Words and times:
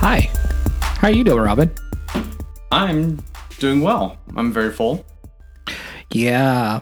Hi. 0.00 0.30
How 0.80 1.08
are 1.08 1.10
you 1.12 1.24
doing, 1.24 1.40
Robin? 1.40 1.70
I'm 2.72 3.22
doing 3.58 3.80
well. 3.82 4.18
I'm 4.36 4.52
very 4.52 4.72
full. 4.72 5.04
Yeah. 6.10 6.80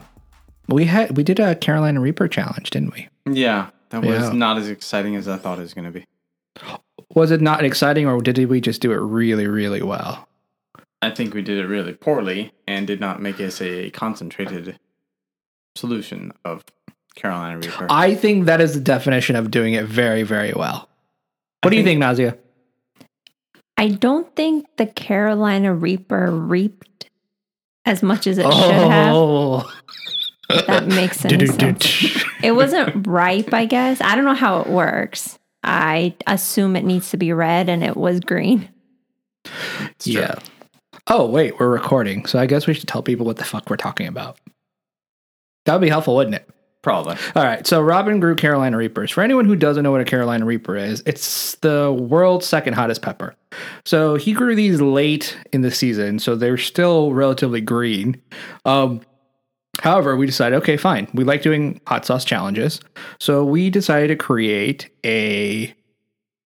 We 0.67 0.85
had 0.85 1.17
we 1.17 1.23
did 1.23 1.39
a 1.39 1.55
Carolina 1.55 1.99
Reaper 1.99 2.27
challenge, 2.27 2.69
didn't 2.69 2.93
we? 2.93 3.09
Yeah, 3.31 3.69
that 3.89 4.03
was 4.03 4.23
Yeah. 4.29 4.33
not 4.33 4.57
as 4.57 4.69
exciting 4.69 5.15
as 5.15 5.27
I 5.27 5.37
thought 5.37 5.57
it 5.57 5.61
was 5.61 5.73
going 5.73 5.91
to 5.91 5.99
be. 5.99 6.05
Was 7.13 7.31
it 7.31 7.41
not 7.41 7.63
exciting 7.65 8.07
or 8.07 8.21
did 8.21 8.37
we 8.49 8.61
just 8.61 8.81
do 8.81 8.91
it 8.91 8.97
really, 8.97 9.47
really 9.47 9.81
well? 9.81 10.27
I 11.01 11.09
think 11.09 11.33
we 11.33 11.41
did 11.41 11.57
it 11.57 11.67
really 11.67 11.93
poorly 11.93 12.51
and 12.67 12.85
did 12.85 12.99
not 12.99 13.21
make 13.21 13.39
us 13.39 13.61
a 13.61 13.89
concentrated 13.91 14.79
solution 15.75 16.31
of 16.45 16.63
Carolina 17.15 17.57
Reaper. 17.59 17.87
I 17.89 18.15
think 18.15 18.45
that 18.45 18.61
is 18.61 18.73
the 18.75 18.79
definition 18.81 19.35
of 19.35 19.49
doing 19.49 19.73
it 19.73 19.85
very, 19.85 20.23
very 20.23 20.53
well. 20.53 20.87
What 21.63 21.71
do 21.71 21.77
you 21.77 21.83
think, 21.83 22.01
Nazia? 22.01 22.37
I 23.79 23.87
don't 23.87 24.35
think 24.35 24.65
the 24.75 24.85
Carolina 24.85 25.73
Reaper 25.73 26.29
reaped 26.29 27.09
as 27.85 28.03
much 28.03 28.27
as 28.27 28.37
it 28.37 28.43
should 28.43 28.73
have. 28.73 29.13
Oh. 29.15 29.71
That 30.67 30.87
makes 30.87 31.23
any 31.25 31.45
sense. 31.45 32.25
It 32.43 32.51
wasn't 32.51 33.07
ripe, 33.07 33.53
I 33.53 33.63
guess. 33.63 34.01
I 34.01 34.17
don't 34.17 34.25
know 34.25 34.33
how 34.33 34.59
it 34.59 34.67
works. 34.67 35.39
I 35.63 36.13
assume 36.27 36.75
it 36.75 36.83
needs 36.83 37.11
to 37.11 37.17
be 37.17 37.31
red 37.31 37.69
and 37.69 37.81
it 37.81 37.95
was 37.95 38.19
green. 38.19 38.69
Yeah. 40.03 40.35
Oh, 41.07 41.25
wait, 41.25 41.57
we're 41.59 41.69
recording. 41.69 42.25
So 42.25 42.37
I 42.37 42.45
guess 42.45 42.67
we 42.67 42.73
should 42.73 42.87
tell 42.87 43.01
people 43.01 43.25
what 43.25 43.37
the 43.37 43.45
fuck 43.45 43.69
we're 43.69 43.77
talking 43.77 44.07
about. 44.07 44.37
That 45.65 45.73
would 45.73 45.81
be 45.81 45.89
helpful, 45.89 46.15
wouldn't 46.15 46.35
it? 46.35 46.49
Probably. 46.89 47.17
All 47.35 47.43
right. 47.43 47.67
So 47.67 47.81
Robin 47.81 48.19
grew 48.19 48.35
Carolina 48.35 48.75
Reapers. 48.75 49.11
For 49.11 49.21
anyone 49.21 49.45
who 49.45 49.55
doesn't 49.55 49.83
know 49.83 49.91
what 49.91 50.01
a 50.01 50.05
Carolina 50.05 50.43
Reaper 50.43 50.75
is, 50.75 51.03
it's 51.05 51.53
the 51.57 51.91
world's 51.91 52.47
second 52.47 52.73
hottest 52.73 53.03
pepper. 53.03 53.35
So 53.85 54.15
he 54.15 54.33
grew 54.33 54.55
these 54.55 54.81
late 54.81 55.37
in 55.53 55.61
the 55.61 55.69
season, 55.69 56.17
so 56.17 56.35
they're 56.35 56.57
still 56.57 57.13
relatively 57.13 57.61
green. 57.61 58.19
Um, 58.65 59.01
however, 59.81 60.15
we 60.15 60.25
decided, 60.25 60.55
okay, 60.57 60.77
fine. 60.77 61.07
We 61.13 61.23
like 61.23 61.43
doing 61.43 61.79
hot 61.85 62.07
sauce 62.07 62.25
challenges, 62.25 62.79
so 63.19 63.45
we 63.45 63.69
decided 63.69 64.07
to 64.07 64.15
create 64.15 64.89
a 65.05 65.75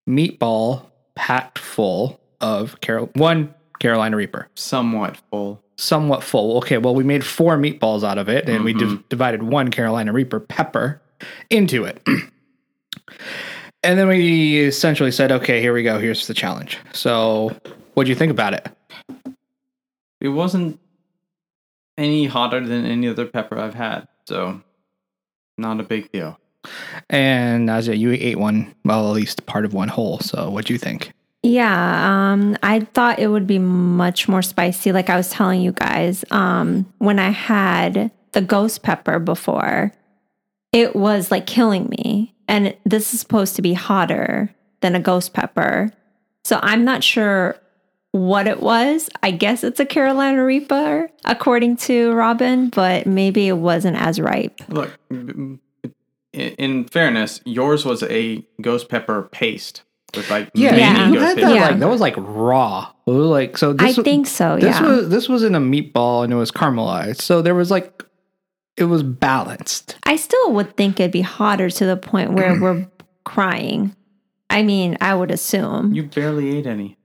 meatball 0.10 0.88
packed 1.16 1.58
full 1.58 2.20
of 2.42 2.82
Carol 2.82 3.10
one 3.16 3.54
Carolina 3.80 4.18
Reaper 4.18 4.50
Somewhat 4.56 5.22
full. 5.32 5.63
Somewhat 5.76 6.24
full. 6.24 6.58
Okay, 6.58 6.78
well, 6.78 6.96
we 6.96 7.04
made 7.04 7.26
four 7.26 7.58
meatballs 7.58 8.04
out 8.04 8.18
of 8.18 8.30
it, 8.30 8.48
and 8.48 8.64
we 8.64 8.74
mm-hmm. 8.74 8.96
div- 8.96 9.10
divided 9.10 9.44
one 9.44 9.72
Carolina 9.72 10.14
Reaper 10.14 10.40
pepper 10.40 11.02
into 11.50 11.86
it. 11.86 12.02
and 13.84 14.00
then 14.00 14.08
we 14.08 14.60
essentially 14.60 15.12
said, 15.12 15.32
okay, 15.32 15.62
here 15.62 15.74
we 15.74 15.84
go. 15.84 16.00
Here's 16.00 16.28
the 16.28 16.34
challenge. 16.34 16.78
So, 16.94 17.56
what'd 17.94 18.10
you 18.10 18.16
think 18.16 18.32
about 18.32 18.54
it? 18.54 18.68
It 20.22 20.30
wasn't 20.30 20.80
any 21.98 22.26
hotter 22.26 22.66
than 22.66 22.86
any 22.86 23.08
other 23.08 23.26
pepper 23.26 23.58
I've 23.58 23.74
had, 23.74 24.08
so 24.26 24.62
not 25.58 25.80
a 25.80 25.84
big 25.84 26.12
deal. 26.12 26.40
And 27.10 27.70
as 27.70 27.88
you 27.88 28.12
ate 28.12 28.40
one, 28.40 28.74
well, 28.86 29.10
at 29.10 29.16
least 29.16 29.46
part 29.46 29.66
of 29.66 29.74
one 29.74 29.90
whole. 29.90 30.20
So, 30.20 30.50
what'd 30.50 30.70
you 30.70 30.78
think? 30.78 31.14
Yeah, 31.44 32.32
um, 32.32 32.56
I 32.64 32.80
thought 32.80 33.20
it 33.20 33.28
would 33.28 33.46
be 33.46 33.60
much 33.60 34.30
more 34.30 34.42
spicy. 34.42 34.94
Like 34.94 35.10
I 35.10 35.18
was 35.18 35.30
telling 35.30 35.62
you 35.62 35.74
guys, 35.74 36.24
um, 36.32 36.92
when 37.00 37.20
I 37.20 37.32
had 37.32 38.12
the 38.32 38.42
ghost 38.42 38.82
pepper 38.82 39.20
before, 39.20 39.92
it 40.72 40.96
was 40.96 41.32
like 41.32 41.46
killing 41.46 41.90
me. 41.90 42.34
And 42.48 42.76
this 42.86 43.14
is 43.14 43.20
supposed 43.20 43.58
to 43.58 43.62
be 43.62 43.74
hotter 43.74 44.56
than 44.80 44.96
a 44.96 45.02
ghost 45.02 45.34
pepper. 45.34 45.92
So 46.46 46.60
I'm 46.62 46.86
not 46.86 47.04
sure 47.04 47.58
what 48.14 48.48
it 48.48 48.62
was. 48.62 49.10
I 49.22 49.32
guess 49.32 49.66
it's 49.66 49.80
a 49.82 49.86
Carolina 49.86 50.46
Reaper, 50.46 51.10
according 51.26 51.78
to 51.78 52.14
Robin, 52.14 52.70
but 52.70 53.06
maybe 53.06 53.48
it 53.50 53.58
wasn't 53.58 53.98
as 53.98 54.20
ripe. 54.20 54.62
Look, 54.70 54.92
in 55.10 55.60
in 56.32 56.86
fairness, 56.86 57.42
yours 57.44 57.86
was 57.86 58.02
a 58.04 58.46
ghost 58.62 58.88
pepper 58.88 59.24
paste 59.24 59.84
with 60.16 60.30
like 60.30 60.50
Yeah, 60.54 60.76
Yeah. 60.76 61.10
you 61.10 61.20
had 61.20 61.38
that 61.38 61.54
Yeah. 61.56 61.68
like 61.68 61.80
that 61.80 61.90
was 61.90 62.02
like 62.02 62.16
raw. 62.18 62.90
It 63.06 63.12
was 63.12 63.28
like 63.28 63.58
so. 63.58 63.74
This 63.74 63.82
I 63.82 64.00
was- 64.00 64.06
think 64.06 64.28
so, 64.28 64.56
This 64.56 64.80
yeah. 64.80 64.86
was 64.88 65.10
this 65.10 65.28
was 65.30 65.44
in 65.44 65.56
a 65.56 65.60
meatball 65.60 66.24
and 66.24 66.32
it 66.32 66.36
was 66.38 66.52
caramelized, 66.52 67.22
so 67.22 67.42
there 67.42 67.56
was 67.56 67.70
like 67.72 68.04
it 68.78 68.86
was 68.86 69.04
balanced. 69.04 69.98
I 70.06 70.16
still 70.16 70.52
would 70.54 70.76
think 70.78 71.00
it'd 71.00 71.12
be 71.12 71.22
hotter 71.22 71.70
to 71.70 71.86
the 71.86 71.98
point 71.98 72.34
where 72.34 72.60
we're 72.62 72.88
crying. 73.24 73.96
I 74.50 74.64
mean, 74.64 74.98
I 75.02 75.16
would 75.16 75.32
assume. 75.32 75.94
You 75.94 76.04
barely 76.04 76.58
ate 76.58 76.68
any. 76.68 76.98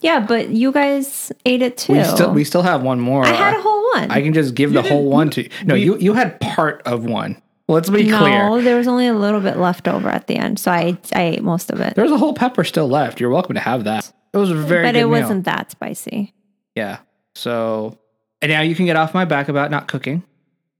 yeah, 0.00 0.20
but 0.20 0.48
you 0.50 0.72
guys 0.72 1.30
ate 1.46 1.62
it 1.62 1.76
too. 1.78 1.92
We 1.94 2.04
still 2.04 2.32
we 2.32 2.44
still 2.44 2.62
have 2.62 2.82
one 2.82 3.00
more. 3.00 3.24
I 3.24 3.32
had 3.32 3.56
a 3.56 3.60
whole 3.62 3.82
one. 3.94 4.10
I 4.10 4.20
can 4.22 4.32
just 4.32 4.54
give 4.54 4.72
the 4.72 4.82
whole 4.82 5.08
one 5.10 5.30
to 5.30 5.42
you. 5.44 5.50
no. 5.64 5.74
You 5.74 5.96
you 5.98 6.12
had 6.14 6.40
part 6.40 6.82
of 6.86 7.04
one. 7.04 7.40
Let's 7.66 7.88
be 7.88 8.02
no, 8.04 8.18
clear. 8.18 8.38
No, 8.50 8.60
there 8.62 8.76
was 8.76 8.86
only 8.86 9.06
a 9.06 9.14
little 9.14 9.40
bit 9.40 9.56
left 9.56 9.88
over 9.88 10.08
at 10.08 10.26
the 10.26 10.36
end, 10.36 10.58
so 10.58 10.70
I 10.70 10.98
I 11.14 11.22
ate 11.22 11.42
most 11.42 11.70
of 11.70 11.80
it. 11.80 11.94
There's 11.94 12.10
a 12.10 12.18
whole 12.18 12.34
pepper 12.34 12.62
still 12.64 12.88
left. 12.88 13.20
You're 13.20 13.30
welcome 13.30 13.54
to 13.54 13.60
have 13.60 13.84
that. 13.84 14.12
It 14.32 14.36
was 14.38 14.50
a 14.50 14.54
very 14.54 14.84
but 14.84 14.96
it 14.96 15.00
meal. 15.00 15.08
wasn't 15.10 15.44
that 15.44 15.70
spicy. 15.70 16.34
Yeah. 16.74 16.98
So 17.34 17.98
and 18.42 18.50
now 18.50 18.60
you 18.60 18.74
can 18.74 18.84
get 18.84 18.96
off 18.96 19.14
my 19.14 19.24
back 19.24 19.48
about 19.48 19.70
not 19.70 19.88
cooking 19.88 20.22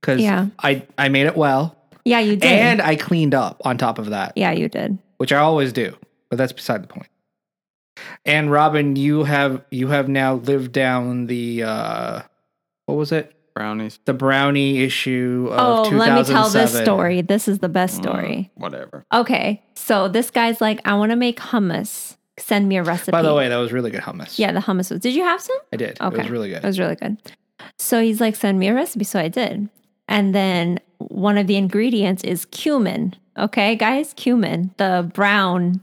because 0.00 0.21
Yeah. 0.21 0.49
I 0.59 0.83
I 0.99 1.09
made 1.09 1.27
it 1.27 1.37
well 1.37 1.75
Yeah, 2.05 2.19
you 2.21 2.37
did. 2.37 2.44
and 2.53 2.83
I 2.83 2.97
cleaned 2.97 3.34
up 3.34 3.62
on 3.65 3.78
top 3.78 3.99
of 3.99 4.11
that, 4.11 4.33
yeah, 4.37 4.50
you 4.53 4.69
did. 4.69 4.99
which 5.17 5.33
I 5.33 5.39
always 5.39 5.73
do. 5.73 5.97
But 6.28 6.37
that's 6.37 6.53
beside 6.53 6.83
the 6.83 6.89
point. 6.89 7.06
And 8.27 8.50
Robin, 8.50 8.97
you 8.97 9.25
have 9.25 9.65
you 9.71 9.89
have 9.89 10.09
now 10.09 10.34
lived 10.34 10.73
down 10.73 11.27
the 11.28 11.62
uh 11.62 12.21
what 12.87 12.97
was 12.97 13.11
it? 13.12 13.33
Brownies. 13.54 14.00
The 14.04 14.15
brownie 14.15 14.82
issue 14.82 15.48
of 15.53 15.87
Oh, 15.87 15.91
let 15.97 16.15
me 16.15 16.25
tell 16.25 16.48
this 16.48 16.76
story. 16.76 17.22
This 17.22 17.47
is 17.47 17.60
the 17.60 17.69
best 17.69 17.94
story. 17.97 18.50
Mm, 18.56 18.60
whatever. 18.60 19.04
Okay, 19.15 19.62
so 19.75 20.09
this 20.09 20.31
guy's 20.31 20.60
like, 20.60 20.81
I 20.84 20.94
want 20.94 21.10
to 21.10 21.16
make 21.16 21.38
hummus. 21.38 22.16
Send 22.37 22.69
me 22.69 22.76
a 22.76 22.82
recipe. 22.82 23.12
By 23.12 23.22
the 23.22 23.32
way, 23.32 23.48
that 23.48 23.56
was 23.56 23.72
really 23.72 23.93
good 23.93 24.00
hummus. 24.00 24.38
yeah, 24.41 24.50
the 24.50 24.59
hummus 24.59 24.91
was. 24.91 24.98
Did 25.00 25.14
you 25.14 25.22
have 25.22 25.41
some? 25.41 25.56
I 25.72 25.76
did. 25.76 26.00
Okay. 26.00 26.16
It 26.16 26.19
was 26.22 26.31
really 26.31 26.48
good. 26.48 26.64
It 26.64 26.66
was 26.66 26.81
really 26.81 26.97
good. 26.97 27.16
So 27.78 28.03
he's 28.03 28.20
like, 28.20 28.34
send 28.34 28.59
me 28.59 28.66
a 28.66 28.75
recipe. 28.75 29.04
So 29.04 29.20
I 29.20 29.28
did. 29.28 29.69
And 30.09 30.34
then 30.34 30.81
one 30.98 31.38
of 31.38 31.47
the 31.47 31.56
ingredients 31.56 32.25
is 32.25 32.44
cumin. 32.47 33.14
Okay, 33.38 33.76
guys, 33.76 34.12
cumin, 34.14 34.75
the 34.78 35.09
brown 35.14 35.81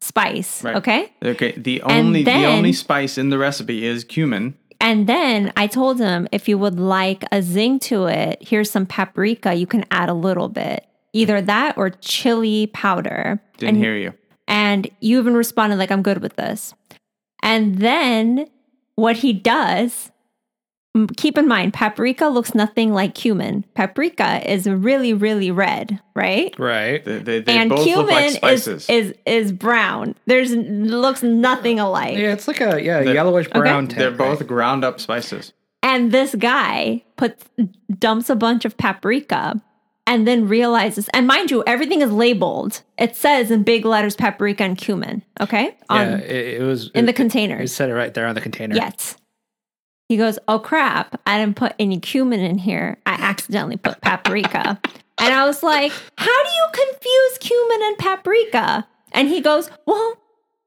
spice. 0.00 0.64
Right. 0.64 0.76
Okay. 0.76 1.12
Okay, 1.24 1.52
the 1.52 1.80
And 1.82 2.08
only 2.08 2.24
the 2.24 2.46
only 2.46 2.72
spice 2.72 3.16
in 3.16 3.30
the 3.30 3.38
recipe 3.38 3.86
is 3.86 4.02
cumin. 4.02 4.54
And 4.82 5.06
then 5.06 5.52
I 5.56 5.68
told 5.68 6.00
him 6.00 6.28
if 6.32 6.48
you 6.48 6.58
would 6.58 6.78
like 6.78 7.24
a 7.30 7.40
zing 7.40 7.78
to 7.80 8.06
it, 8.06 8.38
here's 8.40 8.70
some 8.70 8.84
paprika. 8.84 9.54
You 9.54 9.66
can 9.66 9.84
add 9.92 10.08
a 10.08 10.14
little 10.14 10.48
bit, 10.48 10.84
either 11.12 11.40
that 11.40 11.78
or 11.78 11.90
chili 11.90 12.66
powder. 12.66 13.40
Didn't 13.58 13.76
and, 13.76 13.84
hear 13.84 13.96
you. 13.96 14.12
And 14.48 14.90
you 15.00 15.20
even 15.20 15.34
responded 15.34 15.76
like, 15.76 15.92
I'm 15.92 16.02
good 16.02 16.20
with 16.20 16.34
this. 16.34 16.74
And 17.44 17.78
then 17.78 18.48
what 18.96 19.16
he 19.16 19.32
does, 19.32 20.10
keep 21.16 21.38
in 21.38 21.48
mind, 21.48 21.72
paprika 21.72 22.26
looks 22.26 22.54
nothing 22.54 22.92
like 22.92 23.14
cumin. 23.14 23.64
Paprika 23.74 24.50
is 24.50 24.66
really, 24.66 25.14
really 25.14 25.50
red, 25.50 26.00
right? 26.14 26.54
right. 26.58 27.04
They, 27.04 27.18
they, 27.18 27.40
they 27.40 27.58
and 27.58 27.70
both 27.70 27.86
look 27.86 28.08
like 28.08 28.16
cumin 28.16 28.30
spices. 28.34 28.88
is, 28.88 29.10
is 29.10 29.14
is 29.24 29.52
brown. 29.52 30.14
There's 30.26 30.54
looks 30.54 31.22
nothing 31.22 31.80
alike. 31.80 32.18
Yeah, 32.18 32.32
it's 32.32 32.46
like 32.46 32.60
a 32.60 32.82
yeah 32.82 33.02
They're- 33.02 33.14
yellowish 33.14 33.48
brown 33.48 33.88
tint. 33.88 33.98
They're 33.98 34.10
right? 34.10 34.38
both 34.38 34.46
ground 34.46 34.84
up 34.84 35.00
spices. 35.00 35.52
And 35.82 36.12
this 36.12 36.34
guy 36.36 37.02
puts 37.16 37.44
dumps 37.98 38.30
a 38.30 38.36
bunch 38.36 38.64
of 38.64 38.76
paprika 38.76 39.60
and 40.06 40.28
then 40.28 40.46
realizes, 40.46 41.08
and 41.14 41.26
mind 41.26 41.50
you, 41.50 41.64
everything 41.66 42.02
is 42.02 42.10
labeled. 42.12 42.82
It 42.98 43.16
says 43.16 43.50
in 43.50 43.62
big 43.62 43.84
letters 43.84 44.14
paprika 44.14 44.62
and 44.64 44.76
cumin, 44.76 45.22
okay? 45.40 45.76
On 45.88 46.06
yeah, 46.06 46.16
it, 46.18 46.60
it 46.60 46.62
was 46.62 46.90
in 46.94 47.06
the 47.06 47.12
container 47.12 47.60
it 47.62 47.68
said 47.68 47.88
it 47.90 47.94
right 47.94 48.12
there 48.12 48.26
on 48.26 48.34
the 48.34 48.40
container. 48.40 48.74
Yes. 48.74 49.16
He 50.12 50.18
goes, 50.18 50.38
Oh 50.46 50.58
crap, 50.58 51.18
I 51.26 51.38
didn't 51.38 51.56
put 51.56 51.72
any 51.78 51.98
cumin 51.98 52.40
in 52.40 52.58
here. 52.58 52.98
I 53.06 53.12
accidentally 53.14 53.78
put 53.78 53.98
paprika. 54.02 54.78
and 55.16 55.32
I 55.34 55.46
was 55.46 55.62
like, 55.62 55.90
How 56.18 56.26
do 56.44 56.50
you 56.50 56.66
confuse 56.74 57.38
cumin 57.38 57.80
and 57.82 57.96
paprika? 57.96 58.86
And 59.12 59.28
he 59.28 59.40
goes, 59.40 59.70
Well, 59.86 60.18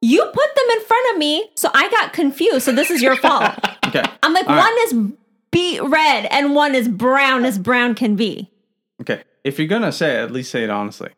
you 0.01 0.25
put 0.25 0.55
them 0.55 0.65
in 0.71 0.81
front 0.85 1.11
of 1.13 1.19
me, 1.19 1.47
so 1.53 1.69
I 1.75 1.91
got 1.91 2.11
confused. 2.11 2.65
So 2.65 2.71
this 2.71 2.89
is 2.89 3.03
your 3.03 3.15
fault. 3.17 3.53
Okay. 3.85 4.01
I'm 4.23 4.33
like, 4.33 4.47
All 4.47 4.55
one 4.57 4.65
right. 4.65 4.87
is 4.87 4.93
beet 5.51 5.79
red 5.83 6.25
and 6.31 6.55
one 6.55 6.73
is 6.73 6.87
brown 6.89 7.45
as 7.45 7.59
brown 7.59 7.93
can 7.93 8.15
be. 8.15 8.49
Okay. 9.01 9.21
If 9.43 9.59
you're 9.59 9.67
gonna 9.67 9.91
say 9.91 10.15
it, 10.15 10.23
at 10.23 10.31
least 10.31 10.49
say 10.49 10.63
it 10.63 10.71
honestly. 10.71 11.11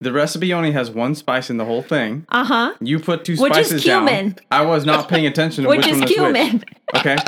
The 0.00 0.12
recipe 0.12 0.52
only 0.54 0.70
has 0.70 0.92
one 0.92 1.16
spice 1.16 1.50
in 1.50 1.56
the 1.56 1.64
whole 1.64 1.82
thing. 1.82 2.24
Uh 2.28 2.44
huh. 2.44 2.74
You 2.80 3.00
put 3.00 3.24
two 3.24 3.34
Which 3.36 3.56
is 3.56 3.66
spices 3.66 3.84
down. 3.84 4.06
cumin. 4.06 4.36
I 4.52 4.64
was 4.64 4.86
not 4.86 5.08
paying 5.08 5.26
attention 5.26 5.64
to 5.64 5.68
Which 5.70 5.78
which, 5.78 5.88
is 5.88 5.98
one 5.98 6.08
cumin. 6.08 6.50
switch. 6.60 6.64
Okay. 6.94 7.16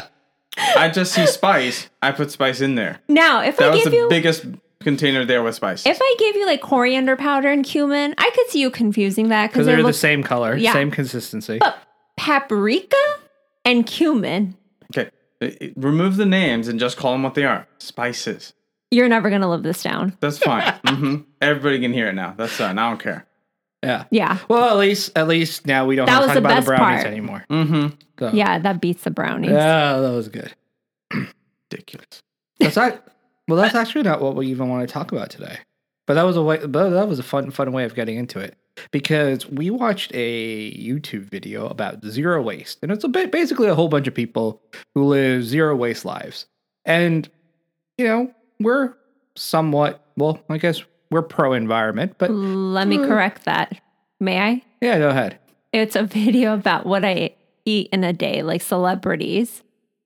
I 0.58 0.88
just 0.88 1.12
see 1.12 1.26
spice. 1.26 1.88
I 2.02 2.12
put 2.12 2.30
spice 2.30 2.60
in 2.60 2.74
there. 2.74 3.00
Now, 3.08 3.42
if 3.42 3.56
That 3.56 3.68
I 3.68 3.74
was 3.74 3.82
give 3.84 3.90
the 3.92 3.96
you 3.96 4.08
biggest 4.08 4.44
container 4.80 5.24
there 5.24 5.42
with 5.42 5.54
spice. 5.54 5.86
If 5.86 5.98
I 6.00 6.16
gave 6.18 6.36
you 6.36 6.46
like 6.46 6.60
coriander 6.60 7.16
powder 7.16 7.48
and 7.50 7.64
cumin, 7.64 8.14
I 8.18 8.30
could 8.34 8.48
see 8.48 8.60
you 8.60 8.70
confusing 8.70 9.28
that 9.28 9.48
Because 9.48 9.52
because 9.52 9.66
they're 9.66 9.76
they're 9.76 9.84
the 9.86 9.92
same 9.92 10.22
color, 10.22 10.56
Yeah. 10.56 10.72
same 10.72 10.90
consistency. 10.90 11.58
but 11.58 11.78
paprika 12.16 12.96
and 13.64 13.86
cumin. 13.86 14.56
okay, 14.94 15.10
remove 15.76 16.16
the 16.16 16.26
names 16.26 16.68
and 16.68 16.78
just 16.80 16.96
call 16.96 17.12
them 17.12 17.22
what 17.22 17.34
they 17.34 17.44
are. 17.44 17.66
Spices. 17.78 18.52
You're 18.90 19.08
never 19.08 19.30
gonna 19.30 19.48
live 19.48 19.62
this 19.62 19.82
down. 19.82 20.16
That's 20.20 20.38
fine. 20.38 20.72
hmm 20.86 21.16
Everybody 21.40 21.78
can 21.80 21.92
hear 21.92 22.08
it 22.08 22.14
now. 22.14 22.34
That's 22.36 22.52
fine. 22.52 22.76
I 22.78 22.88
don't 22.90 23.00
care. 23.00 23.26
Yeah. 23.82 24.04
Yeah, 24.10 24.38
Well, 24.48 24.68
at 24.70 24.76
least 24.76 25.12
at 25.16 25.26
least 25.28 25.66
now 25.66 25.86
we 25.86 25.96
don't 25.96 26.06
That 26.06 26.12
have 26.12 26.22
to 26.22 26.26
talk 26.26 26.34
the 26.34 26.38
about 26.40 26.48
the 26.48 26.54
best 26.56 26.66
brownies 26.66 27.02
part. 27.02 27.06
anymore. 27.06 27.44
Mm-hmm. 27.50 27.86
So- 28.18 28.30
yeah, 28.32 28.58
that 28.58 28.80
beats 28.80 29.02
the 29.04 29.10
brownies. 29.10 29.50
Yeah, 29.50 29.98
that 30.00 30.10
was 30.12 30.28
good. 30.28 30.52
Ridiculous. 31.72 32.22
That's 32.58 32.76
not. 32.76 33.06
Well, 33.48 33.56
that's 33.56 33.74
actually 33.74 34.02
not 34.02 34.20
what 34.20 34.36
we 34.36 34.46
even 34.48 34.68
want 34.68 34.86
to 34.86 34.92
talk 34.92 35.12
about 35.12 35.30
today. 35.30 35.58
But 36.06 36.14
that 36.14 36.24
was 36.24 36.36
a 36.36 36.42
way. 36.42 36.58
But 36.66 36.90
that 36.90 37.08
was 37.08 37.18
a 37.18 37.22
fun, 37.22 37.50
fun 37.50 37.72
way 37.72 37.84
of 37.84 37.94
getting 37.94 38.16
into 38.16 38.38
it 38.38 38.56
because 38.90 39.46
we 39.48 39.70
watched 39.70 40.10
a 40.14 40.72
YouTube 40.72 41.22
video 41.24 41.66
about 41.68 42.04
zero 42.04 42.42
waste, 42.42 42.78
and 42.82 42.90
it's 42.92 43.04
a 43.04 43.08
bit 43.08 43.30
basically 43.32 43.68
a 43.68 43.74
whole 43.74 43.88
bunch 43.88 44.06
of 44.06 44.14
people 44.14 44.60
who 44.94 45.04
live 45.04 45.44
zero 45.44 45.74
waste 45.76 46.04
lives, 46.04 46.46
and 46.84 47.28
you 47.98 48.04
know 48.06 48.32
we're 48.58 48.94
somewhat 49.36 50.04
well, 50.16 50.40
I 50.50 50.58
guess 50.58 50.82
we're 51.10 51.22
pro 51.22 51.52
environment, 51.52 52.14
but 52.18 52.30
Let 52.30 52.88
me 52.88 52.98
Uh. 52.98 53.06
correct 53.06 53.44
that. 53.44 53.80
May 54.20 54.38
I? 54.40 54.62
yeah, 54.80 54.98
go 54.98 55.08
ahead. 55.08 55.38
It's 55.72 55.96
a 55.96 56.02
video 56.20 56.54
about 56.54 56.86
what 56.86 57.04
I 57.04 57.34
eat 57.64 57.88
in 57.92 58.04
a 58.04 58.12
day, 58.12 58.42
like 58.42 58.62
celebrities. 58.62 59.62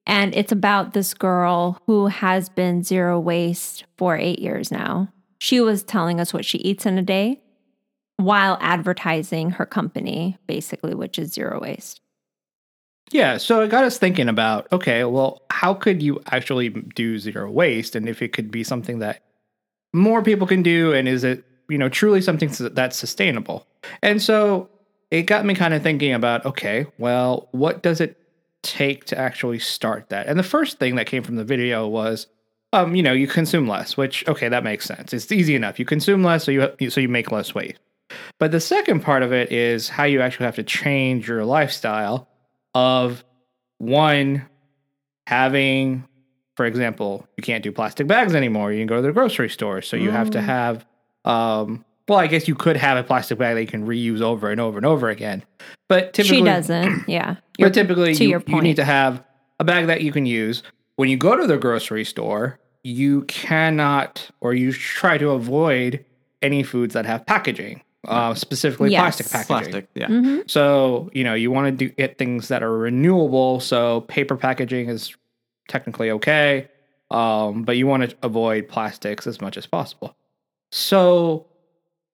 And 0.07 0.35
it's 0.35 0.53
about 0.53 0.93
this 0.93 1.15
girl 1.15 1.81
who 1.87 2.07
has 2.09 2.49
been 2.51 2.83
zero 2.83 3.19
waste 3.19 3.85
for 3.97 4.17
eight 4.17 4.39
years 4.39 4.71
now. 4.71 5.09
She 5.39 5.61
was 5.61 5.83
telling 5.83 6.21
us 6.21 6.35
what 6.35 6.45
she 6.45 6.59
eats 6.59 6.85
in 6.87 6.99
a 6.99 7.03
day 7.03 7.41
while 8.19 8.59
advertising 8.61 9.51
her 9.53 9.67
company, 9.67 10.37
basically, 10.47 10.95
which 10.95 11.19
is 11.19 11.33
zero 11.33 11.59
waste. 11.61 12.01
Yeah, 13.11 13.37
so 13.39 13.61
it 13.61 13.69
got 13.71 13.85
us 13.85 13.99
thinking 13.99 14.29
about 14.29 14.67
okay, 14.73 15.05
well, 15.05 15.43
how 15.51 15.75
could 15.75 16.03
you 16.03 16.21
actually 16.27 16.69
do 16.71 17.19
zero 17.19 17.51
waste, 17.51 17.95
and 17.97 18.09
if 18.09 18.23
it 18.23 18.33
could 18.33 18.51
be 18.51 18.65
something 18.65 18.99
that 19.01 19.23
more 19.95 20.23
people 20.23 20.47
can 20.47 20.63
do, 20.63 20.93
and 20.93 21.09
is 21.09 21.25
it 21.25 21.45
you 21.69 21.79
know 21.79 21.89
truly 21.89 22.21
something 22.21 22.51
that's 22.73 22.97
sustainable? 22.97 23.67
And 24.03 24.21
so 24.21 24.69
it 25.11 25.23
got 25.23 25.47
me 25.47 25.55
kind 25.55 25.73
of 25.73 25.83
thinking 25.83 26.13
about 26.13 26.45
okay, 26.45 26.87
well, 26.99 27.49
what 27.53 27.83
does 27.83 28.01
it 28.01 28.19
take 28.63 29.05
to 29.07 29.19
actually 29.19 29.59
start 29.59 30.09
that? 30.11 30.27
And 30.27 30.39
the 30.39 30.43
first 30.43 30.79
thing 30.79 30.97
that 30.97 31.07
came 31.07 31.23
from 31.23 31.37
the 31.37 31.45
video 31.45 31.87
was, 31.87 32.27
um, 32.73 32.95
you 32.95 33.03
know, 33.03 33.13
you 33.13 33.27
consume 33.27 33.69
less, 33.69 33.97
which 33.97 34.27
okay, 34.29 34.49
that 34.49 34.65
makes 34.65 34.85
sense. 34.85 35.13
It's 35.13 35.31
easy 35.31 35.55
enough. 35.55 35.79
You 35.79 35.85
consume 35.85 36.23
less, 36.23 36.45
so 36.45 36.51
you 36.51 36.91
so 36.91 37.01
you 37.01 37.09
make 37.09 37.31
less 37.31 37.55
waste. 37.55 37.79
But 38.39 38.51
the 38.51 38.61
second 38.61 39.01
part 39.01 39.23
of 39.23 39.33
it 39.33 39.51
is 39.53 39.89
how 39.89 40.05
you 40.05 40.21
actually 40.21 40.47
have 40.47 40.57
to 40.57 40.63
change 40.63 41.29
your 41.29 41.45
lifestyle 41.45 42.29
of 42.75 43.25
one 43.79 44.47
having 45.27 46.07
for 46.57 46.67
example 46.67 47.27
you 47.37 47.43
can't 47.43 47.63
do 47.65 47.73
plastic 47.73 48.07
bags 48.07 48.35
anymore 48.35 48.73
you 48.73 48.79
can 48.81 48.87
go 48.87 48.97
to 48.97 49.03
the 49.03 49.13
grocery 49.13 49.49
store 49.49 49.83
so 49.83 49.97
you 49.97 50.11
have 50.11 50.31
to 50.31 50.39
Mm. 50.39 50.45
have 50.45 50.87
um 51.25 51.85
well 52.09 52.19
i 52.19 52.27
guess 52.27 52.47
you 52.49 52.55
could 52.55 52.77
have 52.77 52.97
a 52.99 53.03
plastic 53.03 53.39
bag 53.39 53.55
that 53.55 53.61
you 53.63 53.67
can 53.67 53.87
reuse 53.87 54.21
over 54.21 54.51
and 54.51 54.61
over 54.61 54.77
and 54.79 54.87
over 54.87 55.09
again 55.09 55.43
but 55.89 56.13
typically 56.15 56.39
she 56.39 56.43
doesn't. 56.45 57.05
Yeah. 57.09 57.37
You're- 57.59 57.71
but 57.71 57.75
typically 57.75 58.15
to 58.15 58.25
you, 58.25 58.31
your 58.31 58.43
you 58.47 58.61
need 58.61 58.77
to 58.77 58.85
have 58.85 59.23
a 59.61 59.65
bag 59.65 59.87
that 59.87 60.03
you 60.03 60.13
can 60.13 60.27
use 60.27 60.63
when 60.97 61.09
you 61.09 61.17
go 61.17 61.37
to 61.37 61.47
the 61.47 61.57
grocery 61.59 62.05
store 62.05 62.59
you 62.83 63.23
cannot 63.23 64.29
or 64.41 64.53
you 64.55 64.73
try 64.73 65.17
to 65.19 65.31
avoid 65.31 66.05
any 66.43 66.63
foods 66.63 66.93
that 66.95 67.07
have 67.07 67.25
packaging 67.27 67.83
uh, 68.07 68.35
specifically 68.35 68.91
Yes. 68.91 69.01
plastic 69.01 69.31
packaging 69.33 69.71
Plastic. 69.73 69.89
Yeah. 69.95 70.09
Mhm. 70.09 70.51
so, 70.51 71.09
you 71.15 71.25
know, 71.25 71.33
you 71.33 71.51
want 71.51 71.67
to 71.79 71.87
do 71.87 71.89
get 71.95 72.19
things 72.19 72.49
that 72.49 72.63
are 72.63 72.77
renewable. 72.77 73.61
So, 73.61 74.03
paper 74.03 74.37
packaging 74.37 74.91
is 74.91 75.17
technically 75.69 76.11
okay, 76.13 76.69
um, 77.11 77.63
but 77.65 77.77
you 77.77 77.87
want 77.87 78.09
to 78.11 78.17
avoid 78.23 78.69
plastics 78.69 79.27
as 79.27 79.41
much 79.41 79.57
as 79.57 79.67
possible. 79.67 80.17
So, 80.73 81.47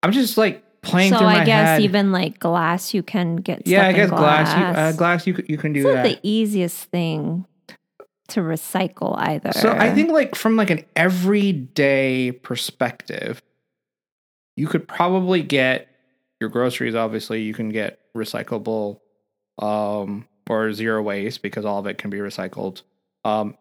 I'm 0.03 0.13
just 0.13 0.37
like 0.37 0.83
playing 0.83 1.13
So 1.13 1.19
through 1.19 1.27
my 1.29 1.43
I 1.43 1.45
guess 1.45 1.69
head. 1.69 1.81
even 1.83 2.13
like 2.13 2.39
glass, 2.39 2.93
you 2.95 3.03
can 3.03 3.37
get. 3.37 3.67
yeah, 3.67 3.87
I 3.87 3.93
guess 3.93 4.11
glass. 4.11 4.49
you, 4.57 4.65
uh, 4.65 4.73
glass. 4.73 4.97
glass, 4.97 5.27
you 5.27 5.45
you 5.49 5.57
can 5.59 5.73
do 5.73 5.81
It's 5.81 5.87
not 5.95 6.03
that. 6.05 6.23
the 6.23 6.29
easiest 6.29 6.85
thing 6.91 7.47
to 8.29 8.41
recycle 8.41 9.17
either. 9.19 9.53
So 9.53 9.71
I 9.73 9.93
think 9.93 10.11
like 10.11 10.35
from 10.37 10.57
like 10.57 10.71
an 10.71 10.85
everyday 10.95 12.33
perspective, 12.33 13.43
you 14.57 14.69
could 14.69 14.87
probably 14.87 15.43
get 15.43 15.89
your 16.41 16.49
groceries. 16.51 16.95
Obviously, 16.95 17.43
you 17.43 17.55
can 17.55 17.71
get 17.71 17.99
recyclable 18.17 19.01
um, 19.59 20.27
or 20.49 20.73
zero 20.73 21.03
waste 21.03 21.43
because 21.43 21.65
all 21.65 21.79
of 21.79 21.87
it 21.87 21.99
can 21.99 22.11
be 22.11 22.19
recycled. 22.19 22.83
Um, 23.25 23.57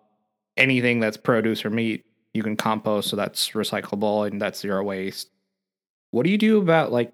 anything 0.58 1.00
that's 1.00 1.18
produce 1.18 1.66
or 1.66 1.70
meat, 1.70 2.06
you 2.34 2.44
can 2.44 2.56
compost, 2.56 3.10
so 3.10 3.16
that's 3.16 3.50
recyclable 3.52 4.28
and 4.28 4.42
that's 4.42 4.60
zero 4.60 4.84
waste. 4.84 5.30
What 6.12 6.24
do 6.24 6.30
you 6.30 6.38
do 6.38 6.60
about 6.60 6.92
like 6.92 7.14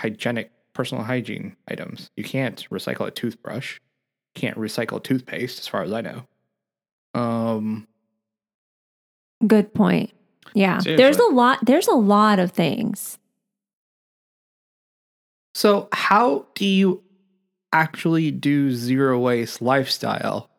hygienic 0.00 0.50
personal 0.72 1.04
hygiene 1.04 1.56
items? 1.68 2.10
You 2.16 2.24
can't 2.24 2.66
recycle 2.70 3.06
a 3.06 3.10
toothbrush. 3.10 3.74
You 4.34 4.40
can't 4.40 4.56
recycle 4.56 5.02
toothpaste, 5.02 5.58
as 5.58 5.68
far 5.68 5.82
as 5.82 5.92
I 5.92 6.00
know. 6.00 6.26
Um, 7.14 7.86
good 9.46 9.72
point. 9.74 10.12
Yeah, 10.54 10.80
there's 10.82 11.18
a 11.18 11.26
lot. 11.26 11.64
There's 11.64 11.88
a 11.88 11.94
lot 11.94 12.38
of 12.38 12.52
things. 12.52 13.18
So, 15.54 15.88
how 15.92 16.46
do 16.54 16.66
you 16.66 17.02
actually 17.72 18.30
do 18.30 18.70
zero 18.72 19.18
waste 19.18 19.62
lifestyle? 19.62 20.50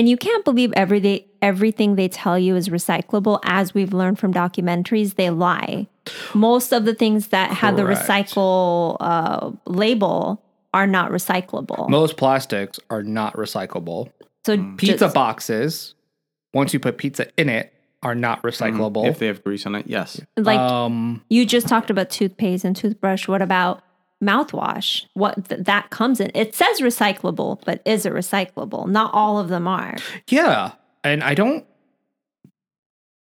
And 0.00 0.08
you 0.08 0.16
can't 0.16 0.46
believe 0.46 0.72
every 0.76 0.98
day, 0.98 1.26
everything 1.42 1.96
they 1.96 2.08
tell 2.08 2.38
you 2.38 2.56
is 2.56 2.70
recyclable. 2.70 3.38
As 3.44 3.74
we've 3.74 3.92
learned 3.92 4.18
from 4.18 4.32
documentaries, 4.32 5.16
they 5.16 5.28
lie. 5.28 5.88
Most 6.32 6.72
of 6.72 6.86
the 6.86 6.94
things 6.94 7.28
that 7.28 7.50
have 7.50 7.76
the 7.76 7.82
recycle 7.82 8.96
uh, 8.98 9.50
label 9.66 10.42
are 10.72 10.86
not 10.86 11.10
recyclable. 11.10 11.86
Most 11.90 12.16
plastics 12.16 12.80
are 12.88 13.02
not 13.02 13.34
recyclable. 13.34 14.10
so 14.46 14.56
Pizza 14.78 14.96
just- 14.96 15.14
boxes, 15.14 15.94
once 16.54 16.72
you 16.72 16.80
put 16.80 16.96
pizza 16.96 17.26
in 17.36 17.50
it, 17.50 17.70
are 18.02 18.14
not 18.14 18.42
recyclable. 18.42 19.06
If 19.06 19.18
they 19.18 19.26
have 19.26 19.44
grease 19.44 19.66
on 19.66 19.74
it, 19.74 19.86
yes. 19.86 20.18
like 20.38 20.58
um, 20.58 21.22
you 21.28 21.44
just 21.44 21.68
talked 21.68 21.90
about 21.90 22.08
toothpaste 22.08 22.64
and 22.64 22.74
toothbrush. 22.74 23.28
What 23.28 23.42
about 23.42 23.84
mouthwash? 24.22 25.06
What 25.14 25.48
th- 25.48 25.64
that 25.64 25.90
comes 25.90 26.20
in? 26.20 26.30
It 26.34 26.54
says 26.54 26.80
recyclable, 26.80 27.62
but 27.64 27.82
is 27.84 28.06
it 28.06 28.12
recyclable? 28.12 28.88
Not 28.88 29.12
all 29.14 29.38
of 29.38 29.48
them 29.48 29.66
are. 29.66 29.96
yeah, 30.28 30.72
and 31.04 31.22
I 31.22 31.34
don't, 31.34 31.64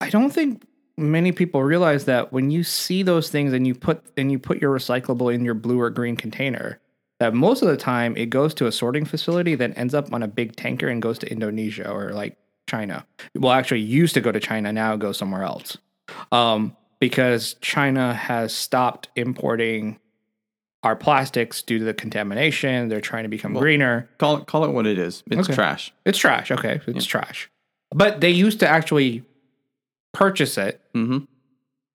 I 0.01 0.09
don't 0.09 0.31
think 0.31 0.63
many 0.97 1.31
people 1.31 1.63
realize 1.63 2.05
that 2.05 2.31
when 2.31 2.51
you 2.51 2.63
see 2.63 3.03
those 3.03 3.29
things 3.29 3.53
and 3.53 3.67
you 3.67 3.75
put 3.75 4.03
and 4.17 4.31
you 4.31 4.39
put 4.39 4.61
your 4.61 4.73
recyclable 4.73 5.33
in 5.33 5.43
your 5.43 5.53
blue 5.53 5.79
or 5.79 5.89
green 5.89 6.15
container, 6.15 6.79
that 7.19 7.33
most 7.33 7.61
of 7.61 7.67
the 7.67 7.77
time 7.77 8.15
it 8.17 8.29
goes 8.29 8.53
to 8.55 8.67
a 8.67 8.71
sorting 8.71 9.05
facility, 9.05 9.55
then 9.55 9.73
ends 9.73 9.93
up 9.93 10.11
on 10.13 10.23
a 10.23 10.27
big 10.27 10.55
tanker 10.55 10.87
and 10.87 11.01
goes 11.01 11.17
to 11.19 11.31
Indonesia 11.31 11.89
or 11.89 12.11
like 12.11 12.37
China. 12.67 13.05
Well, 13.35 13.51
actually, 13.51 13.81
used 13.81 14.13
to 14.15 14.21
go 14.21 14.31
to 14.31 14.39
China, 14.39 14.73
now 14.73 14.93
it 14.93 14.99
goes 14.99 15.17
somewhere 15.17 15.43
else, 15.43 15.77
um, 16.31 16.75
because 16.99 17.55
China 17.61 18.13
has 18.13 18.53
stopped 18.53 19.09
importing 19.15 19.99
our 20.85 20.95
plastics 20.95 21.61
due 21.63 21.79
to 21.79 21.83
the 21.83 21.93
contamination. 21.93 22.87
They're 22.89 23.01
trying 23.01 23.23
to 23.23 23.29
become 23.29 23.53
Well- 23.53 23.61
greener. 23.61 24.07
Call 24.19 24.37
it 24.37 24.45
call 24.45 24.63
it 24.63 24.69
what 24.71 24.85
it 24.87 24.97
is. 24.97 25.23
It's 25.29 25.49
Okay. 25.49 25.55
trash. 25.55 25.91
It's 26.05 26.17
trash. 26.17 26.51
Okay, 26.51 26.79
it's 26.87 27.05
trash. 27.05 27.49
But 27.93 28.21
they 28.21 28.29
used 28.29 28.59
to 28.61 28.67
actually 28.67 29.23
purchase 30.13 30.57
it 30.57 30.79
hmm 30.93 31.19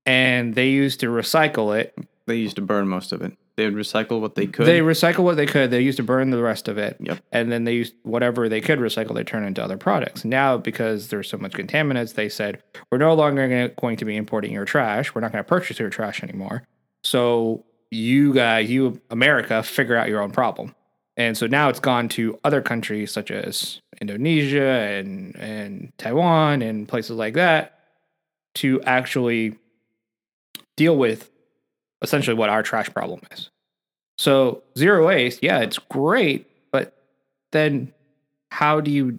and 0.07 0.55
they 0.55 0.69
used 0.71 1.01
to 1.01 1.07
recycle 1.07 1.79
it. 1.79 1.95
They 2.27 2.37
used 2.37 2.57
to 2.57 2.63
burn 2.63 2.89
most 2.89 3.13
of 3.13 3.23
it. 3.23 3.33
They 3.57 3.65
would 3.67 3.75
recycle 3.75 4.21
what 4.21 4.35
they 4.35 4.47
could. 4.47 4.67
They 4.67 4.81
recycle 4.81 5.21
what 5.25 5.37
they 5.37 5.45
could. 5.47 5.71
They 5.71 5.83
used 5.83 5.99
to 5.99 6.03
burn 6.03 6.31
the 6.31 6.43
rest 6.43 6.67
of 6.69 6.79
it. 6.79 6.97
Yep. 7.01 7.19
And 7.33 7.53
then 7.53 7.65
they 7.65 7.75
used 7.75 7.95
whatever 8.03 8.49
they 8.49 8.61
could 8.63 8.79
recycle, 8.79 9.15
they 9.15 9.23
turn 9.25 9.45
into 9.45 9.63
other 9.63 9.77
products. 9.77 10.25
Now, 10.25 10.57
because 10.57 11.09
there's 11.09 11.29
so 11.29 11.37
much 11.37 11.53
contaminants, 11.53 12.15
they 12.15 12.29
said, 12.31 12.63
we're 12.91 12.99
no 12.99 13.13
longer 13.15 13.47
gonna, 13.47 13.69
going 13.69 13.99
to 13.99 14.05
be 14.07 14.17
importing 14.17 14.53
your 14.53 14.65
trash. 14.65 15.15
We're 15.15 15.21
not 15.21 15.33
going 15.33 15.45
to 15.45 15.49
purchase 15.49 15.79
your 15.79 15.91
trash 15.91 16.23
anymore. 16.23 16.63
So 17.05 17.65
you 17.91 18.33
guys, 18.33 18.71
you 18.71 19.01
America, 19.11 19.63
figure 19.63 19.97
out 19.97 20.09
your 20.09 20.23
own 20.23 20.31
problem. 20.31 20.75
And 21.17 21.37
so 21.37 21.47
now 21.47 21.69
it's 21.69 21.81
gone 21.81 22.09
to 22.11 22.39
other 22.45 22.63
countries 22.63 23.13
such 23.13 23.31
as 23.31 23.81
Indonesia 24.01 24.63
and, 24.63 25.37
and 25.37 25.93
Taiwan 25.99 26.63
and 26.63 26.89
places 26.89 27.17
like 27.17 27.35
that 27.35 27.79
to 28.57 28.81
actually 28.83 29.57
deal 30.77 30.97
with 30.97 31.31
essentially 32.03 32.35
what 32.35 32.49
our 32.49 32.63
trash 32.63 32.89
problem 32.91 33.21
is. 33.33 33.51
So 34.17 34.63
zero 34.79 35.07
waste, 35.07 35.43
yeah, 35.43 35.61
it's 35.61 35.79
great, 35.79 36.47
but 36.73 36.97
then 37.53 37.93
how 38.51 38.81
do 38.81 38.91
you 38.91 39.19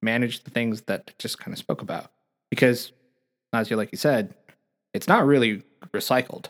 manage 0.00 0.44
the 0.44 0.50
things 0.50 0.82
that 0.82 1.04
I 1.08 1.12
just 1.18 1.38
kind 1.38 1.52
of 1.52 1.58
spoke 1.58 1.82
about? 1.82 2.10
Because 2.50 2.92
as 3.52 3.70
you 3.70 3.76
like 3.76 3.92
you 3.92 3.98
said, 3.98 4.34
it's 4.94 5.08
not 5.08 5.26
really 5.26 5.62
recycled. 5.92 6.46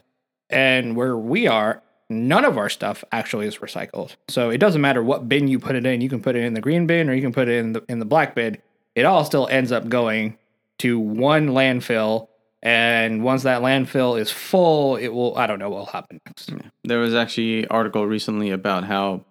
And 0.51 0.97
where 0.97 1.17
we 1.17 1.47
are, 1.47 1.83
none 2.09 2.45
of 2.45 2.57
our 2.57 2.69
stuff 2.69 3.05
actually 3.13 3.47
is 3.47 3.59
recycled. 3.59 4.17
So 4.29 4.51
it 4.51 4.59
doesn't 4.59 4.81
matter 4.81 5.03
what 5.03 5.29
bin 5.29 5.49
you 5.49 5.59
put 5.59 5.77
it 5.77 5.87
in. 5.87 6.01
You 6.01 6.09
can 6.09 6.23
put 6.23 6.37
it 6.37 6.45
in 6.45 6.55
the 6.55 6.61
green 6.61 6.87
bin 6.87 7.11
or 7.11 7.15
you 7.15 7.23
can 7.23 7.33
put 7.33 7.49
it 7.49 7.59
in 7.59 7.73
the 7.73 7.85
in 7.89 7.99
the 7.99 8.05
black 8.05 8.35
bin. 8.35 8.59
It 8.95 9.05
all 9.05 9.25
still 9.25 9.47
ends 9.49 9.73
up 9.73 9.89
going 9.89 10.39
to 10.79 10.99
one 10.99 11.49
landfill. 11.49 12.29
And 12.61 13.23
once 13.23 13.45
that 13.45 13.63
landfill 13.63 14.19
is 14.19 14.31
full, 14.31 14.97
it 14.97 15.09
will 15.09 15.37
I 15.37 15.47
don't 15.47 15.59
know 15.59 15.71
what 15.71 15.79
will 15.79 15.87
happen 15.87 16.21
next. 16.27 16.53
There 16.85 16.99
was 16.99 17.15
actually 17.15 17.65
an 17.65 17.69
article 17.71 18.07
recently 18.07 18.51
about 18.51 18.85
how 18.85 19.25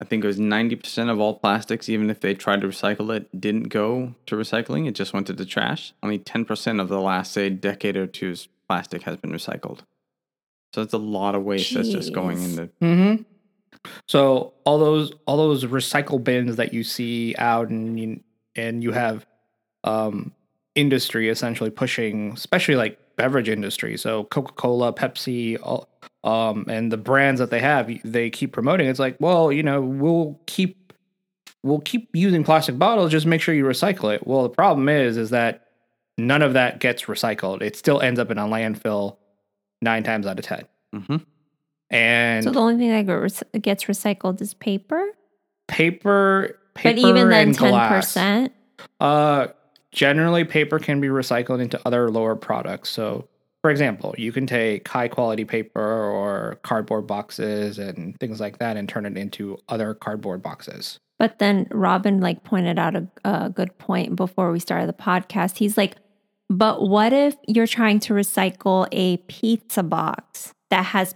I 0.00 0.04
think 0.04 0.24
it 0.24 0.26
was 0.26 0.38
90% 0.38 1.10
of 1.10 1.20
all 1.20 1.38
plastics, 1.38 1.88
even 1.88 2.10
if 2.10 2.20
they 2.20 2.34
tried 2.34 2.60
to 2.60 2.68
recycle 2.68 3.14
it, 3.14 3.40
didn't 3.40 3.68
go 3.70 4.14
to 4.26 4.36
recycling. 4.36 4.86
It 4.86 4.94
just 4.94 5.14
went 5.14 5.26
to 5.28 5.32
the 5.32 5.46
trash. 5.46 5.94
Only 6.02 6.18
10% 6.18 6.80
of 6.80 6.88
the 6.88 7.00
last, 7.00 7.32
say, 7.32 7.48
decade 7.48 7.96
or 7.96 8.06
two's 8.06 8.48
plastic 8.68 9.04
has 9.04 9.16
been 9.16 9.30
recycled. 9.30 9.80
So 10.74 10.82
it's 10.82 10.92
a 10.92 10.98
lot 10.98 11.36
of 11.36 11.44
waste 11.44 11.72
that's 11.72 11.88
just 11.88 12.12
going 12.12 12.42
into. 12.42 12.68
Mm-hmm. 12.82 13.22
So 14.08 14.54
all 14.64 14.80
those 14.80 15.12
all 15.24 15.36
those 15.36 15.64
recycle 15.66 16.22
bins 16.22 16.56
that 16.56 16.74
you 16.74 16.82
see 16.82 17.36
out 17.38 17.68
and 17.68 18.00
you, 18.00 18.20
and 18.56 18.82
you 18.82 18.90
have 18.90 19.24
um, 19.84 20.32
industry 20.74 21.28
essentially 21.28 21.70
pushing, 21.70 22.32
especially 22.32 22.74
like 22.74 22.98
beverage 23.14 23.48
industry. 23.48 23.96
So 23.96 24.24
Coca 24.24 24.52
Cola, 24.54 24.92
Pepsi, 24.92 25.58
all, 25.62 25.88
um, 26.24 26.66
and 26.68 26.90
the 26.90 26.96
brands 26.96 27.38
that 27.38 27.50
they 27.50 27.60
have, 27.60 27.88
they 28.02 28.28
keep 28.28 28.50
promoting. 28.50 28.88
It's 28.88 28.98
like, 28.98 29.16
well, 29.20 29.52
you 29.52 29.62
know, 29.62 29.80
we'll 29.80 30.40
keep 30.46 30.92
we'll 31.62 31.82
keep 31.82 32.08
using 32.16 32.42
plastic 32.42 32.80
bottles. 32.80 33.12
Just 33.12 33.26
make 33.26 33.40
sure 33.40 33.54
you 33.54 33.64
recycle 33.64 34.12
it. 34.12 34.26
Well, 34.26 34.42
the 34.42 34.48
problem 34.48 34.88
is, 34.88 35.18
is 35.18 35.30
that 35.30 35.68
none 36.18 36.42
of 36.42 36.54
that 36.54 36.80
gets 36.80 37.04
recycled. 37.04 37.62
It 37.62 37.76
still 37.76 38.00
ends 38.00 38.18
up 38.18 38.32
in 38.32 38.38
a 38.38 38.44
landfill 38.44 39.18
nine 39.82 40.02
times 40.02 40.26
out 40.26 40.38
of 40.38 40.44
ten. 40.44 40.64
hmm 40.92 41.16
And 41.90 42.44
So 42.44 42.50
the 42.50 42.60
only 42.60 42.76
thing 42.76 42.90
that 42.90 43.06
gets- 43.06 43.42
gets 43.60 43.84
recycled 43.84 44.40
is 44.40 44.54
paper. 44.54 45.04
paper, 45.68 46.58
paper 46.74 46.94
but 47.00 47.08
even 47.08 47.28
then, 47.28 47.48
and 47.48 47.58
ten 47.58 47.70
glass. 47.70 47.92
percent. 48.06 48.52
Uh, 49.00 49.48
generally, 49.92 50.44
paper 50.44 50.78
can 50.78 51.00
be 51.00 51.08
recycled 51.08 51.60
into 51.60 51.80
other 51.86 52.10
lower 52.10 52.36
products. 52.36 52.90
So, 52.90 53.28
for 53.62 53.70
example, 53.70 54.14
you 54.18 54.32
can 54.32 54.46
take 54.46 54.86
high 54.88 55.08
quality 55.08 55.44
paper 55.44 55.80
or 55.80 56.58
cardboard 56.62 57.06
boxes 57.06 57.78
and 57.78 58.18
things 58.20 58.40
like 58.40 58.58
that 58.58 58.76
and 58.76 58.88
turn 58.88 59.06
it 59.06 59.16
into 59.16 59.56
other 59.68 59.94
cardboard 59.94 60.42
boxes. 60.42 60.98
But 61.18 61.38
then 61.38 61.68
Robin 61.70 62.20
like 62.20 62.42
pointed 62.44 62.78
out 62.78 62.96
a, 62.96 63.06
a 63.24 63.48
good 63.50 63.78
point 63.78 64.16
before 64.16 64.50
we 64.50 64.58
started 64.58 64.88
the 64.88 64.92
podcast. 64.92 65.56
He's 65.58 65.76
like, 65.78 65.96
but 66.50 66.88
what 66.88 67.12
if 67.12 67.36
you're 67.48 67.66
trying 67.66 68.00
to 68.00 68.14
recycle 68.14 68.86
a 68.92 69.16
pizza 69.28 69.82
box 69.82 70.52
that 70.70 70.84
has 70.86 71.14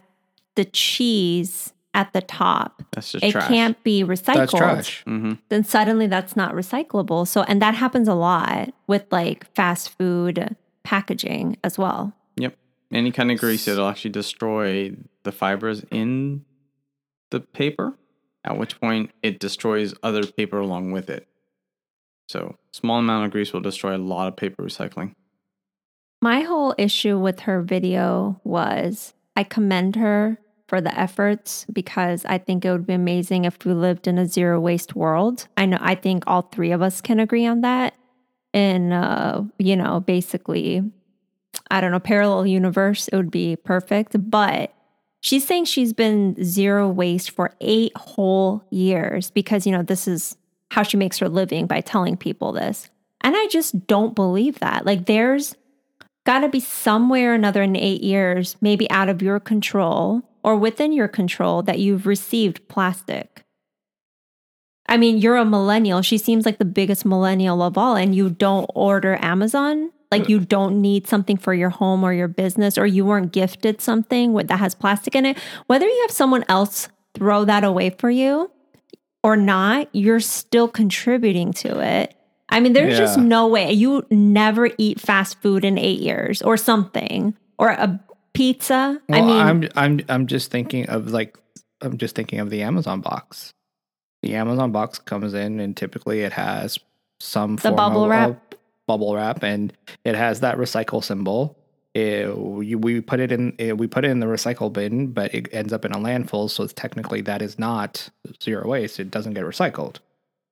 the 0.57 0.65
cheese 0.65 1.73
at 1.95 2.13
the 2.13 2.21
top? 2.21 2.83
That's 2.93 3.13
just 3.13 3.25
It 3.25 3.33
trash. 3.33 3.49
can't 3.49 3.83
be 3.85 4.03
recycled. 4.05 4.35
That's 4.37 4.53
trash. 4.53 5.03
hmm 5.05 5.33
Then 5.49 5.65
suddenly 5.65 6.07
that's 6.07 6.37
not 6.37 6.55
recyclable. 6.55 7.27
So, 7.27 7.43
and 7.43 7.61
that 7.63 7.75
happens 7.75 8.09
a 8.09 8.15
lot 8.15 8.73
with 8.87 9.05
like 9.11 9.53
fast 9.55 9.91
food 9.99 10.57
packaging 10.83 11.57
as 11.63 11.77
well. 11.79 12.13
Yep. 12.37 12.57
Any 12.93 13.11
kind 13.13 13.31
of 13.31 13.39
grease, 13.39 13.69
it'll 13.69 13.89
actually 13.89 14.13
destroy 14.13 14.93
the 15.25 15.33
fibers 15.33 15.85
in 15.91 16.45
the 17.31 17.41
paper, 17.41 17.93
at 18.45 18.57
which 18.57 18.81
point 18.81 19.11
it 19.23 19.39
destroys 19.39 19.93
other 20.03 20.25
paper 20.25 20.59
along 20.59 20.93
with 20.93 21.11
it. 21.11 21.29
So, 22.29 22.57
small 22.73 22.99
amount 22.99 23.25
of 23.25 23.31
grease 23.33 23.53
will 23.53 23.61
destroy 23.61 23.97
a 23.97 23.99
lot 23.99 24.29
of 24.29 24.37
paper 24.37 24.63
recycling. 24.63 25.15
My 26.21 26.43
whole 26.43 26.75
issue 26.77 27.19
with 27.19 27.41
her 27.41 27.63
video 27.63 28.41
was 28.45 29.15
I 29.37 29.45
commend 29.45 29.97
her 29.97 30.39
for 30.69 30.81
the 30.81 30.97
efforts 30.99 31.65
because 31.73 32.25
I 32.27 32.39
think 32.39 32.65
it 32.65 32.71
would 32.71 32.87
be 32.87 32.93
amazing 32.93 33.45
if 33.45 33.65
we 33.65 33.73
lived 33.73 34.07
in 34.07 34.19
a 34.19 34.27
zero 34.27 34.61
waste 34.61 34.95
world. 34.95 35.49
I 35.57 35.65
know 35.65 35.79
I 35.81 35.95
think 35.95 36.25
all 36.27 36.43
three 36.43 36.73
of 36.73 36.83
us 36.83 37.01
can 37.01 37.19
agree 37.19 37.47
on 37.47 37.63
that. 37.63 37.95
In 38.53 38.93
uh, 38.93 39.45
you 39.59 39.77
know, 39.77 40.01
basically, 40.01 40.83
I 41.71 41.81
don't 41.81 41.93
know, 41.93 42.01
parallel 42.01 42.47
universe, 42.47 43.09
it 43.09 43.17
would 43.17 43.31
be 43.31 43.57
perfect. 43.57 44.17
But 44.31 44.75
she's 45.21 45.47
saying 45.47 45.67
she's 45.67 45.93
been 45.93 46.43
zero 46.43 46.89
waste 46.89 47.31
for 47.31 47.55
eight 47.61 47.97
whole 47.97 48.65
years 48.71 49.31
because, 49.31 49.67
you 49.67 49.73
know, 49.73 49.83
this 49.83 50.09
is 50.09 50.37
how 50.71 50.83
she 50.83 50.97
makes 50.97 51.19
her 51.19 51.29
living 51.29 51.67
by 51.67 51.81
telling 51.81 52.17
people 52.17 52.53
this. 52.53 52.91
And 53.21 53.37
I 53.37 53.47
just 53.49 53.87
don't 53.87 54.15
believe 54.15 54.61
that. 54.61 54.87
Like, 54.87 55.07
there's 55.07 55.57
got 56.25 56.41
to 56.41 56.49
be 56.49 56.61
somewhere 56.61 57.33
or 57.33 57.35
another 57.35 57.63
in 57.63 57.75
eight 57.75 58.03
years, 58.03 58.57
maybe 58.61 58.91
out 58.91 59.09
of 59.09 59.23
your 59.23 59.41
control 59.41 60.23
or 60.45 60.57
within 60.57 60.93
your 60.93 61.09
control, 61.09 61.63
that 61.63 61.79
you've 61.79 62.07
received 62.07 62.69
plastic. 62.69 63.45
I 64.89 64.97
mean, 64.97 65.19
you're 65.19 65.37
a 65.37 65.45
millennial. 65.45 66.01
She 66.01 66.17
seems 66.17 66.47
like 66.47 66.59
the 66.59 66.65
biggest 66.65 67.05
millennial 67.05 67.61
of 67.61 67.77
all, 67.77 67.97
and 67.97 68.15
you 68.15 68.31
don't 68.31 68.71
order 68.75 69.19
Amazon. 69.21 69.91
Like, 70.11 70.29
you 70.29 70.41
don't 70.41 70.81
need 70.81 71.07
something 71.07 71.37
for 71.37 71.53
your 71.53 71.69
home 71.69 72.03
or 72.03 72.15
your 72.15 72.29
business, 72.29 72.79
or 72.79 72.87
you 72.87 73.05
weren't 73.05 73.33
gifted 73.33 73.83
something 73.83 74.33
that 74.35 74.59
has 74.59 74.75
plastic 74.75 75.15
in 75.15 75.27
it. 75.27 75.37
Whether 75.67 75.87
you 75.87 76.01
have 76.03 76.11
someone 76.11 76.45
else 76.49 76.89
throw 77.15 77.45
that 77.45 77.65
away 77.65 77.91
for 77.91 78.09
you 78.09 78.51
or 79.23 79.37
not, 79.37 79.89
you're 79.93 80.21
still 80.21 80.69
contributing 80.69 81.53
to 81.55 81.81
it. 81.81 82.15
I 82.51 82.61
mean, 82.61 82.73
there's 82.73 82.97
just 82.97 83.19
no 83.19 83.47
way 83.47 83.73
you 83.73 84.07
never 84.11 84.71
eat 84.79 85.01
fast 85.01 85.41
food 85.43 85.65
in 85.65 85.77
eight 85.77 86.01
years 86.01 86.41
or 86.41 86.57
something 86.57 87.35
or 87.59 87.69
a 87.69 88.01
pizza. 88.33 89.01
I 89.11 89.21
mean, 89.21 89.31
I'm 89.31 89.69
I'm 89.77 90.01
I'm 90.09 90.27
just 90.27 90.51
thinking 90.51 90.89
of 90.89 91.09
like 91.09 91.37
I'm 91.83 91.99
just 91.99 92.15
thinking 92.15 92.41
of 92.41 92.49
the 92.49 92.63
Amazon 92.63 93.01
box. 93.03 93.53
The 94.23 94.35
Amazon 94.35 94.73
box 94.73 94.99
comes 94.99 95.35
in 95.35 95.61
and 95.61 95.77
typically 95.77 96.21
it 96.21 96.33
has 96.33 96.79
some 97.21 97.57
The 97.57 97.63
form 97.63 97.77
bubble 97.77 98.05
of, 98.05 98.11
wrap? 98.11 98.31
of 98.31 98.37
bubble 98.87 99.15
wrap 99.15 99.43
and 99.43 99.73
it 100.05 100.15
has 100.15 100.41
that 100.41 100.57
recycle 100.57 101.05
symbol. 101.05 101.58
Uh, 101.99 102.31
it, 102.31 102.39
we, 102.39 102.75
we 102.75 103.01
put 103.01 103.21
it 103.21 103.33
in 103.33 103.55
it, 103.59 103.79
we 103.79 103.87
put 103.87 104.05
it 104.05 104.11
in 104.11 104.21
the 104.21 104.27
recycle 104.27 104.73
bin, 104.73 105.09
but 105.13 105.35
it 105.35 105.49
ends 105.53 105.73
up 105.73 105.85
in 105.85 105.93
a 105.93 105.99
landfill. 105.99 106.51
So 106.51 106.65
it's 106.65 106.73
technically 106.73 107.21
that 107.23 107.43
is 107.43 107.59
not 107.59 108.09
zero 108.43 108.69
waste. 108.69 109.01
It 109.01 109.11
doesn't 109.11 109.35
get 109.35 109.45
recycled, 109.45 109.97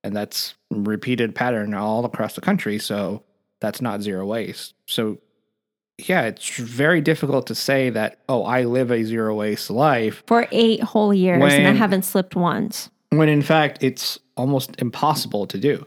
and 0.04 0.14
that's 0.16 0.54
repeated 0.70 1.34
pattern 1.34 1.74
all 1.74 2.04
across 2.04 2.34
the 2.34 2.40
country. 2.40 2.78
So 2.78 3.22
that's 3.60 3.80
not 3.80 4.02
zero 4.02 4.26
waste. 4.26 4.74
So 4.86 5.18
yeah, 5.98 6.22
it's 6.22 6.56
very 6.58 7.00
difficult 7.00 7.46
to 7.46 7.54
say 7.54 7.88
that, 7.90 8.18
oh, 8.28 8.44
I 8.44 8.64
live 8.64 8.90
a 8.90 9.02
zero 9.02 9.34
waste 9.34 9.70
life 9.70 10.22
for 10.26 10.46
eight 10.50 10.82
whole 10.82 11.14
years, 11.14 11.42
and 11.52 11.66
I 11.66 11.72
haven't 11.72 12.02
slipped 12.02 12.36
once. 12.36 12.90
when 13.10 13.28
in 13.28 13.42
fact 13.42 13.82
it's 13.82 14.18
almost 14.36 14.74
impossible 14.78 15.46
to 15.46 15.58
do. 15.58 15.86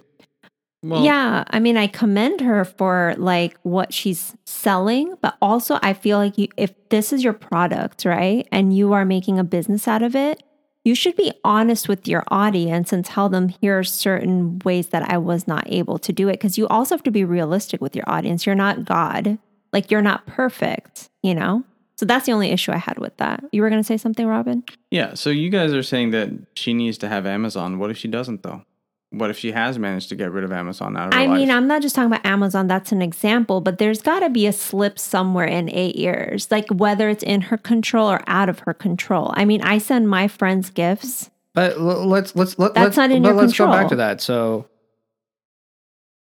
Well, 0.81 1.03
yeah, 1.03 1.43
I 1.47 1.59
mean, 1.59 1.75
I 1.75 1.87
commend 1.87 2.39
her 2.41 2.63
for 2.63 3.13
like 3.17 3.57
what 3.63 3.93
she's 3.93 4.35
selling, 4.45 5.15
but 5.21 5.35
also 5.41 5.77
I 5.81 5.93
feel 5.93 6.17
like 6.17 6.37
you, 6.37 6.47
if 6.55 6.73
this 6.89 7.11
is 7.11 7.23
your 7.23 7.33
product, 7.33 8.05
right, 8.05 8.47
and 8.51 8.75
you 8.75 8.93
are 8.93 9.03
making 9.03 9.39
a 9.39 9.43
business 9.43 9.87
out 9.87 10.01
of 10.01 10.15
it, 10.15 10.41
you 10.85 10.95
should 10.95 11.17
be 11.17 11.33
honest 11.43 11.89
with 11.89 12.07
your 12.07 12.23
audience 12.29 12.93
and 12.93 13.03
tell 13.03 13.27
them 13.27 13.49
here 13.49 13.77
are 13.77 13.83
certain 13.83 14.59
ways 14.63 14.87
that 14.87 15.09
I 15.09 15.17
was 15.17 15.47
not 15.47 15.65
able 15.67 15.99
to 15.99 16.13
do 16.13 16.29
it. 16.29 16.33
Because 16.33 16.57
you 16.57 16.67
also 16.69 16.95
have 16.95 17.03
to 17.03 17.11
be 17.11 17.25
realistic 17.25 17.81
with 17.81 17.95
your 17.95 18.09
audience. 18.09 18.45
You're 18.45 18.55
not 18.55 18.85
God, 18.85 19.37
like 19.73 19.91
you're 19.91 20.01
not 20.01 20.25
perfect, 20.25 21.09
you 21.21 21.35
know. 21.35 21.65
So 21.97 22.05
that's 22.05 22.25
the 22.25 22.31
only 22.31 22.51
issue 22.51 22.71
I 22.71 22.77
had 22.77 22.97
with 22.97 23.17
that. 23.17 23.43
You 23.51 23.61
were 23.61 23.69
going 23.69 23.81
to 23.81 23.85
say 23.85 23.97
something, 23.97 24.25
Robin? 24.25 24.63
Yeah. 24.89 25.15
So, 25.15 25.29
you 25.29 25.49
guys 25.49 25.73
are 25.73 25.83
saying 25.83 26.11
that 26.11 26.29
she 26.55 26.73
needs 26.73 26.97
to 26.99 27.09
have 27.09 27.25
Amazon. 27.25 27.77
What 27.77 27.91
if 27.91 27.97
she 27.97 28.07
doesn't, 28.07 28.41
though? 28.41 28.63
What 29.11 29.31
if 29.31 29.39
she 29.39 29.51
has 29.53 29.79
managed 29.79 30.09
to 30.09 30.15
get 30.15 30.31
rid 30.31 30.43
of 30.43 30.51
Amazon 30.51 30.95
out 30.95 31.07
of 31.07 31.13
her 31.15 31.19
I 31.19 31.25
mean. 31.27 31.49
I'm 31.49 31.67
not 31.67 31.81
just 31.81 31.95
talking 31.95 32.11
about 32.11 32.23
Amazon. 32.25 32.67
That's 32.67 32.91
an 32.91 33.01
example, 33.01 33.59
but 33.59 33.79
there's 33.79 34.03
got 34.03 34.19
to 34.19 34.29
be 34.29 34.45
a 34.45 34.53
slip 34.53 34.99
somewhere 34.99 35.47
in 35.47 35.67
eight 35.69 35.95
years, 35.95 36.51
like 36.51 36.67
whether 36.69 37.09
it's 37.09 37.23
in 37.23 37.41
her 37.41 37.57
control 37.57 38.07
or 38.07 38.21
out 38.27 38.49
of 38.49 38.59
her 38.59 38.73
control. 38.73 39.31
I 39.35 39.45
mean, 39.45 39.63
I 39.63 39.79
send 39.79 40.09
my 40.09 40.27
friends 40.27 40.69
gifts. 40.69 41.31
But 41.55 41.71
l- 41.77 42.05
let's 42.07 42.35
let's 42.35 42.59
let, 42.59 42.75
That's 42.75 42.85
let's 42.85 42.97
not 42.97 43.09
in 43.11 43.23
but 43.23 43.29
your 43.29 43.37
let's 43.37 43.57
go 43.57 43.65
back 43.65 43.87
to 43.89 43.95
that. 43.95 44.21
So 44.21 44.67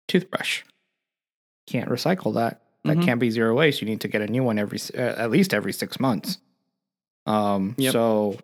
toothbrush 0.08 0.62
can't 1.68 1.88
recycle 1.88 2.34
that. 2.34 2.60
That 2.84 2.98
Mhm. 2.98 3.04
can't 3.04 3.20
be 3.20 3.30
zero 3.30 3.54
waste. 3.54 3.80
You 3.80 3.86
need 3.86 4.00
to 4.02 4.08
get 4.08 4.20
a 4.20 4.26
new 4.26 4.42
one 4.42 4.58
every 4.58 4.76
s- 4.78 4.90
uh, 4.90 5.14
at 5.16 5.30
least 5.30 5.54
every 5.54 5.72
6 5.72 5.98
months. 6.00 6.38
Um 7.24 7.74
Yep. 7.78 7.92
so 7.92 8.36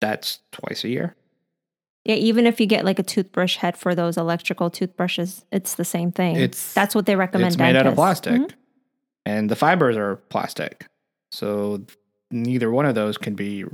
that's 0.00 0.40
twice 0.52 0.82
a 0.84 0.88
year. 0.88 1.14
Yeah, 2.08 2.14
even 2.16 2.46
if 2.46 2.58
you 2.58 2.66
get 2.66 2.84
like 2.86 2.98
a 2.98 3.02
toothbrush 3.02 3.56
head 3.58 3.76
for 3.76 3.94
those 3.94 4.16
electrical 4.16 4.70
toothbrushes, 4.70 5.44
it's 5.52 5.74
the 5.74 5.84
same 5.84 6.10
thing. 6.10 6.36
It's- 6.36 6.72
that's 6.72 6.94
what 6.94 7.04
they 7.06 7.14
recommend. 7.16 7.48
it's 7.48 7.58
made 7.58 7.76
out 7.76 7.86
of 7.86 7.94
dentists. 7.94 7.96
plastic. 7.96 8.32
Mhm. 8.40 8.50
And 9.26 9.50
the 9.50 9.56
fibers 9.56 9.96
are 9.96 10.16
plastic. 10.30 10.86
So 11.32 11.82
neither 12.30 12.70
one 12.70 12.86
of 12.86 12.94
those 12.94 13.18
can 13.18 13.34
be 13.34 13.64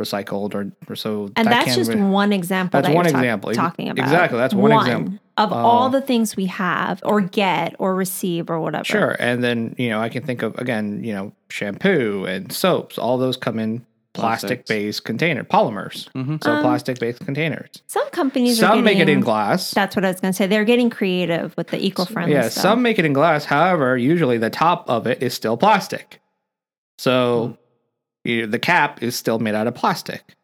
recycled 0.00 0.54
or, 0.54 0.70
or 0.88 0.94
so. 0.94 1.24
And 1.34 1.48
that 1.48 1.64
that's 1.66 1.74
just 1.74 1.92
one 1.96 2.32
example. 2.32 2.78
That's 2.78 2.86
that 2.86 2.94
one 2.94 3.06
example. 3.06 3.50
Ex- 3.50 3.56
Talking 3.56 3.88
about 3.88 4.04
exactly, 4.04 4.38
that's 4.38 4.54
one 4.54 4.70
example. 4.70 5.18
of 5.36 5.52
Uh, 5.52 5.56
all 5.56 5.88
the 5.90 6.00
things 6.00 6.36
we 6.36 6.46
have 6.46 7.00
or 7.04 7.20
get 7.20 7.74
or 7.80 7.96
receive 7.96 8.48
or 8.48 8.60
whatever. 8.60 8.84
Sure. 8.84 9.16
And 9.18 9.42
then, 9.42 9.74
you 9.76 9.88
know, 9.88 10.00
I 10.00 10.08
can 10.08 10.22
think 10.22 10.42
of, 10.42 10.56
again, 10.58 11.02
you 11.02 11.12
know, 11.12 11.32
shampoo 11.50 12.24
and 12.28 12.52
soaps. 12.52 12.96
All 12.98 13.18
those 13.18 13.36
come 13.36 13.58
in 13.58 13.84
plastic 14.20 14.66
based 14.66 15.04
container, 15.04 15.44
polymers. 15.44 16.08
Mhm. 16.12 16.42
So 16.42 16.52
Um, 16.52 16.62
plastic 16.62 16.98
based 16.98 17.20
containers. 17.24 17.68
Some 17.86 18.08
companies 18.10 18.62
are 18.62 18.66
Some 18.72 18.84
make 18.84 18.98
it 18.98 19.08
in 19.08 19.20
glass. 19.20 19.70
That's 19.72 19.94
what 19.96 20.04
I 20.04 20.08
was 20.12 20.20
going 20.20 20.32
to 20.32 20.36
say. 20.36 20.46
They're 20.46 20.64
getting 20.64 20.90
creative 20.90 21.56
with 21.56 21.68
the 21.68 21.84
eco-friendly 21.84 22.32
Yeah, 22.34 22.48
stuff. 22.48 22.62
some 22.62 22.82
make 22.82 22.98
it 22.98 23.04
in 23.04 23.12
glass. 23.12 23.44
However, 23.46 23.96
usually 23.96 24.38
the 24.38 24.50
top 24.50 24.88
of 24.88 25.06
it 25.06 25.22
is 25.22 25.34
still 25.34 25.56
plastic. 25.56 26.20
So 26.98 27.56
you 28.24 28.46
the 28.46 28.58
cap 28.58 29.02
is 29.02 29.14
still 29.16 29.38
made 29.38 29.54
out 29.54 29.66
of 29.66 29.74
plastic. 29.74 30.34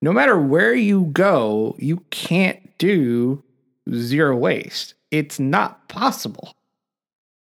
No 0.00 0.12
matter 0.12 0.38
where 0.38 0.74
you 0.74 1.04
go, 1.12 1.74
you 1.78 2.02
can't 2.10 2.76
do 2.78 3.42
zero 3.92 4.36
waste. 4.36 4.94
It's 5.10 5.38
not 5.40 5.88
possible. 5.88 6.54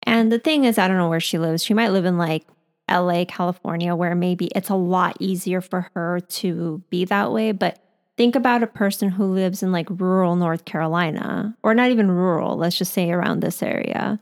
And 0.04 0.32
the 0.32 0.38
thing 0.38 0.64
is, 0.64 0.78
I 0.78 0.88
don't 0.88 0.96
know 0.96 1.08
where 1.08 1.20
she 1.20 1.38
lives. 1.38 1.62
She 1.62 1.74
might 1.74 1.90
live 1.90 2.04
in 2.04 2.16
like 2.18 2.44
LA, 2.88 3.24
California, 3.26 3.94
where 3.94 4.14
maybe 4.14 4.46
it's 4.54 4.68
a 4.70 4.74
lot 4.74 5.16
easier 5.20 5.60
for 5.60 5.90
her 5.94 6.20
to 6.20 6.82
be 6.90 7.04
that 7.06 7.32
way. 7.32 7.52
But 7.52 7.78
think 8.16 8.34
about 8.34 8.62
a 8.62 8.66
person 8.66 9.08
who 9.10 9.24
lives 9.26 9.62
in 9.62 9.72
like 9.72 9.88
rural 9.90 10.36
North 10.36 10.64
Carolina, 10.64 11.56
or 11.62 11.74
not 11.74 11.90
even 11.90 12.10
rural, 12.10 12.56
let's 12.56 12.76
just 12.76 12.92
say 12.92 13.10
around 13.10 13.40
this 13.40 13.62
area. 13.62 14.18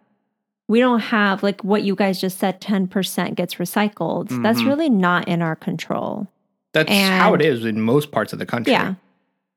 We 0.68 0.80
don't 0.80 1.00
have 1.00 1.42
like 1.42 1.62
what 1.62 1.82
you 1.84 1.94
guys 1.94 2.20
just 2.20 2.38
said 2.38 2.60
10% 2.60 3.36
gets 3.36 3.54
recycled. 3.54 4.42
That's 4.42 4.62
Mhm. 4.62 4.66
really 4.66 4.90
not 4.90 5.28
in 5.28 5.40
our 5.40 5.54
control. 5.56 6.26
That's 6.72 6.92
how 6.92 7.34
it 7.34 7.40
is 7.40 7.64
in 7.64 7.80
most 7.80 8.10
parts 8.10 8.32
of 8.32 8.38
the 8.38 8.46
country. 8.46 8.72
Yeah. 8.72 8.94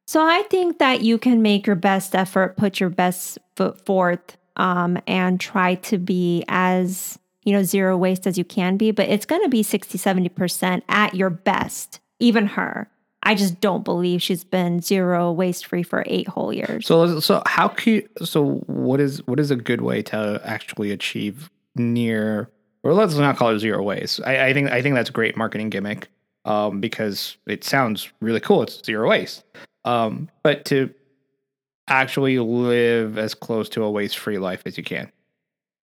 So 0.08 0.26
I 0.26 0.44
think 0.50 0.80
that 0.80 1.02
you 1.02 1.18
can 1.18 1.42
make 1.42 1.68
your 1.68 1.76
best 1.76 2.16
effort, 2.16 2.58
put 2.58 2.80
your 2.80 2.90
best 2.90 3.38
foot 3.56 3.86
forth, 3.86 4.38
um, 4.56 4.98
and 5.06 5.40
try 5.40 5.76
to 5.76 5.98
be 5.98 6.44
as, 6.48 7.20
you 7.50 7.56
know, 7.56 7.64
zero 7.64 7.98
waste 7.98 8.28
as 8.28 8.38
you 8.38 8.46
can 8.46 8.78
be. 8.78 8.92
But 8.92 9.10
it's 9.10 9.26
going 9.26 9.42
to 9.42 9.50
be 9.50 9.64
60, 9.64 9.98
70% 9.98 10.84
at 10.88 11.16
your 11.16 11.32
best, 11.32 12.00
even 12.20 12.46
her. 12.46 12.90
I 13.24 13.34
just 13.34 13.60
don't 13.60 13.84
believe 13.84 14.22
she's 14.22 14.44
been 14.44 14.82
zero 14.82 15.32
waste 15.32 15.66
free 15.66 15.84
for 15.84 16.04
eight 16.06 16.28
whole 16.28 16.54
years. 16.54 16.86
So 16.86 17.20
so 17.20 17.42
how 17.48 17.68
can 17.68 17.94
you, 17.94 18.10
so 18.24 18.64
what 18.68 19.02
is 19.02 19.26
what 19.28 19.40
is 19.40 19.52
a 19.52 19.56
good 19.56 19.82
way 19.82 20.02
to 20.04 20.40
actually 20.46 20.92
achieve 20.92 21.50
near 21.76 22.50
or 22.84 22.94
let's 22.94 23.16
not 23.16 23.36
call 23.36 23.50
it 23.50 23.60
zero 23.60 23.84
waste. 23.84 24.22
I, 24.26 24.48
I 24.48 24.54
think 24.54 24.70
I 24.70 24.82
think 24.82 24.96
that's 24.96 25.10
a 25.10 25.14
great 25.14 25.36
marketing 25.36 25.70
gimmick 25.70 26.08
um, 26.46 26.80
because 26.80 27.36
it 27.46 27.64
sounds 27.64 28.10
really 28.22 28.40
cool. 28.40 28.64
It's 28.64 28.84
zero 28.86 29.10
waste, 29.10 29.44
um, 29.84 30.30
but 30.44 30.64
to 30.66 30.94
actually 31.90 32.40
live 32.40 33.18
as 33.18 33.34
close 33.34 33.68
to 33.70 33.84
a 33.84 33.92
waste 33.92 34.18
free 34.18 34.38
life 34.38 34.62
as 34.66 34.78
you 34.78 34.84
can. 34.84 35.12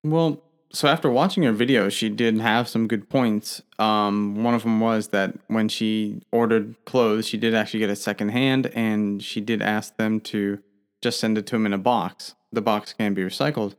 Well, 0.03 0.41
so 0.71 0.87
after 0.87 1.09
watching 1.09 1.43
her 1.43 1.53
video, 1.53 1.89
she 1.89 2.09
did 2.09 2.39
have 2.39 2.67
some 2.67 2.87
good 2.87 3.09
points. 3.09 3.61
Um, 3.79 4.43
one 4.43 4.53
of 4.53 4.63
them 4.63 4.79
was 4.79 5.09
that 5.09 5.33
when 5.47 5.69
she 5.69 6.21
ordered 6.31 6.75
clothes, 6.85 7.27
she 7.27 7.37
did 7.37 7.55
actually 7.55 7.79
get 7.79 7.89
a 7.89 7.95
second 7.95 8.29
hand, 8.29 8.67
and 8.75 9.23
she 9.23 9.39
did 9.39 9.61
ask 9.61 9.95
them 9.97 10.19
to 10.21 10.59
just 11.01 11.19
send 11.19 11.37
it 11.37 11.45
to 11.47 11.55
them 11.55 11.65
in 11.65 11.73
a 11.73 11.77
box. 11.77 12.35
The 12.51 12.61
box 12.61 12.93
can 12.93 13.13
be 13.13 13.21
recycled, 13.21 13.75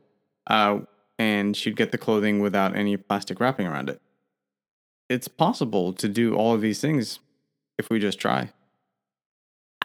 uh, 0.47 0.79
and 1.19 1.55
she'd 1.55 1.75
get 1.75 1.91
the 1.91 1.97
clothing 1.97 2.39
without 2.39 2.75
any 2.75 2.97
plastic 2.97 3.39
wrapping 3.39 3.67
around 3.67 3.89
it. 3.89 4.01
It's 5.09 5.27
possible 5.27 5.93
to 5.93 6.07
do 6.07 6.35
all 6.35 6.53
of 6.53 6.61
these 6.61 6.81
things 6.81 7.19
if 7.77 7.89
we 7.89 7.99
just 7.99 8.19
try. 8.19 8.51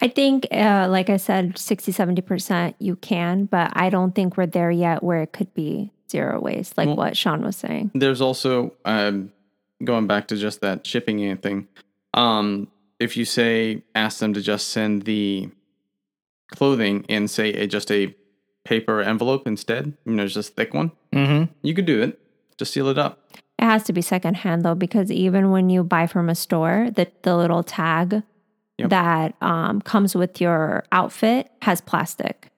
I 0.01 0.09
think, 0.09 0.47
uh, 0.51 0.89
like 0.91 1.09
I 1.09 1.19
said, 1.19 1.57
60, 1.57 1.93
70% 1.93 2.75
you 2.79 2.97
can, 2.97 3.45
but 3.45 3.73
I 3.75 3.91
don't 3.91 4.15
think 4.15 4.37
we're 4.37 4.47
there 4.47 4.71
yet 4.71 5.03
where 5.03 5.23
it 5.23 5.33
could 5.33 5.55
be 5.55 5.93
zero 6.11 6.41
waste, 6.41 6.77
like 6.79 6.87
Well- 6.89 6.97
what 6.97 7.17
Sean 7.17 7.43
was 7.43 7.57
saying. 7.57 7.91
There's 7.95 8.21
also 8.21 8.73
um, 8.85 9.33
going 9.83 10.07
back 10.07 10.29
to 10.29 10.37
just 10.37 10.61
that 10.61 10.87
shipping 10.87 11.37
thing. 11.39 11.69
Um, 12.15 12.69
if 13.01 13.17
you 13.17 13.25
say 13.25 13.83
ask 13.95 14.19
them 14.19 14.35
to 14.35 14.41
just 14.41 14.69
send 14.69 15.03
the 15.03 15.49
clothing 16.53 17.05
in, 17.09 17.27
say, 17.29 17.53
a, 17.53 17.67
just 17.67 17.91
a 17.91 18.15
paper 18.65 19.01
envelope 19.01 19.47
instead, 19.47 19.93
you 20.07 20.13
know, 20.13 20.27
just 20.27 20.51
a 20.51 20.53
thick 20.53 20.73
one, 20.75 20.93
Mm-hmm. 21.13 21.53
you 21.63 21.75
could 21.75 21.87
do 21.87 22.03
it. 22.03 22.19
Just 22.57 22.73
seal 22.73 22.89
it 22.89 22.99
up. 22.99 23.19
It 23.59 23.65
has 23.65 23.83
to 23.85 23.93
be 23.93 24.01
secondhand 24.03 24.65
though, 24.65 24.75
because 24.75 25.11
even 25.11 25.51
when 25.51 25.71
you 25.71 25.83
buy 25.85 26.07
from 26.07 26.29
a 26.29 26.35
store, 26.35 26.89
the, 26.95 27.09
the 27.23 27.37
little 27.37 27.63
tag 27.63 28.23
Yep. 28.79 28.91
that 28.91 29.35
um, 29.41 29.81
comes 29.81 30.17
with 30.17 30.41
your 30.41 30.85
outfit 30.91 31.49
has 31.63 31.81
plastic. 31.81 32.51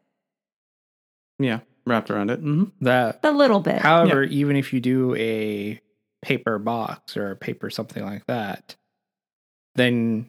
Yeah, 1.38 1.60
wrapped 1.86 2.10
around 2.10 2.30
it. 2.30 2.40
hmm 2.40 2.64
That 2.80 3.20
A 3.22 3.30
little 3.32 3.60
bit. 3.60 3.78
However, 3.80 4.22
even 4.24 4.56
if 4.56 4.72
you 4.72 4.80
do 4.80 5.14
a 5.16 5.80
paper 6.22 6.58
box 6.58 7.16
or 7.16 7.30
a 7.30 7.36
paper 7.36 7.70
something 7.70 8.04
like 8.04 8.26
that, 8.26 8.74
then 9.76 10.28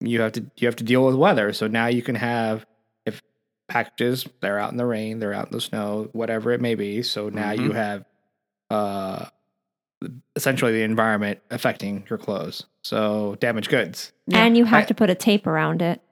you 0.00 0.20
have 0.20 0.32
to 0.32 0.44
you 0.56 0.68
have 0.68 0.76
to 0.76 0.84
deal 0.84 1.04
with 1.06 1.14
weather. 1.14 1.52
So 1.52 1.66
now 1.66 1.86
you 1.86 2.02
can 2.02 2.14
have 2.16 2.66
if 3.06 3.22
packages 3.68 4.26
they're 4.40 4.58
out 4.58 4.70
in 4.72 4.76
the 4.76 4.86
rain, 4.86 5.18
they're 5.20 5.32
out 5.32 5.46
in 5.46 5.52
the 5.52 5.60
snow, 5.60 6.08
whatever 6.12 6.52
it 6.52 6.60
may 6.60 6.74
be. 6.74 7.02
So 7.02 7.28
now 7.30 7.52
you 7.52 7.70
Mhm. 7.70 7.74
have 7.74 8.04
uh 8.70 9.26
essentially 10.36 10.72
the 10.72 10.82
environment 10.82 11.40
affecting 11.50 12.04
your 12.10 12.18
clothes. 12.18 12.66
So 12.82 13.36
damaged 13.40 13.70
goods. 13.70 14.12
and 14.32 14.56
you 14.56 14.64
have 14.66 14.82
I- 14.82 14.86
to 14.86 14.94
put 14.94 15.08
a 15.08 15.14
tape 15.14 15.46
around 15.46 15.80
it. 15.80 16.02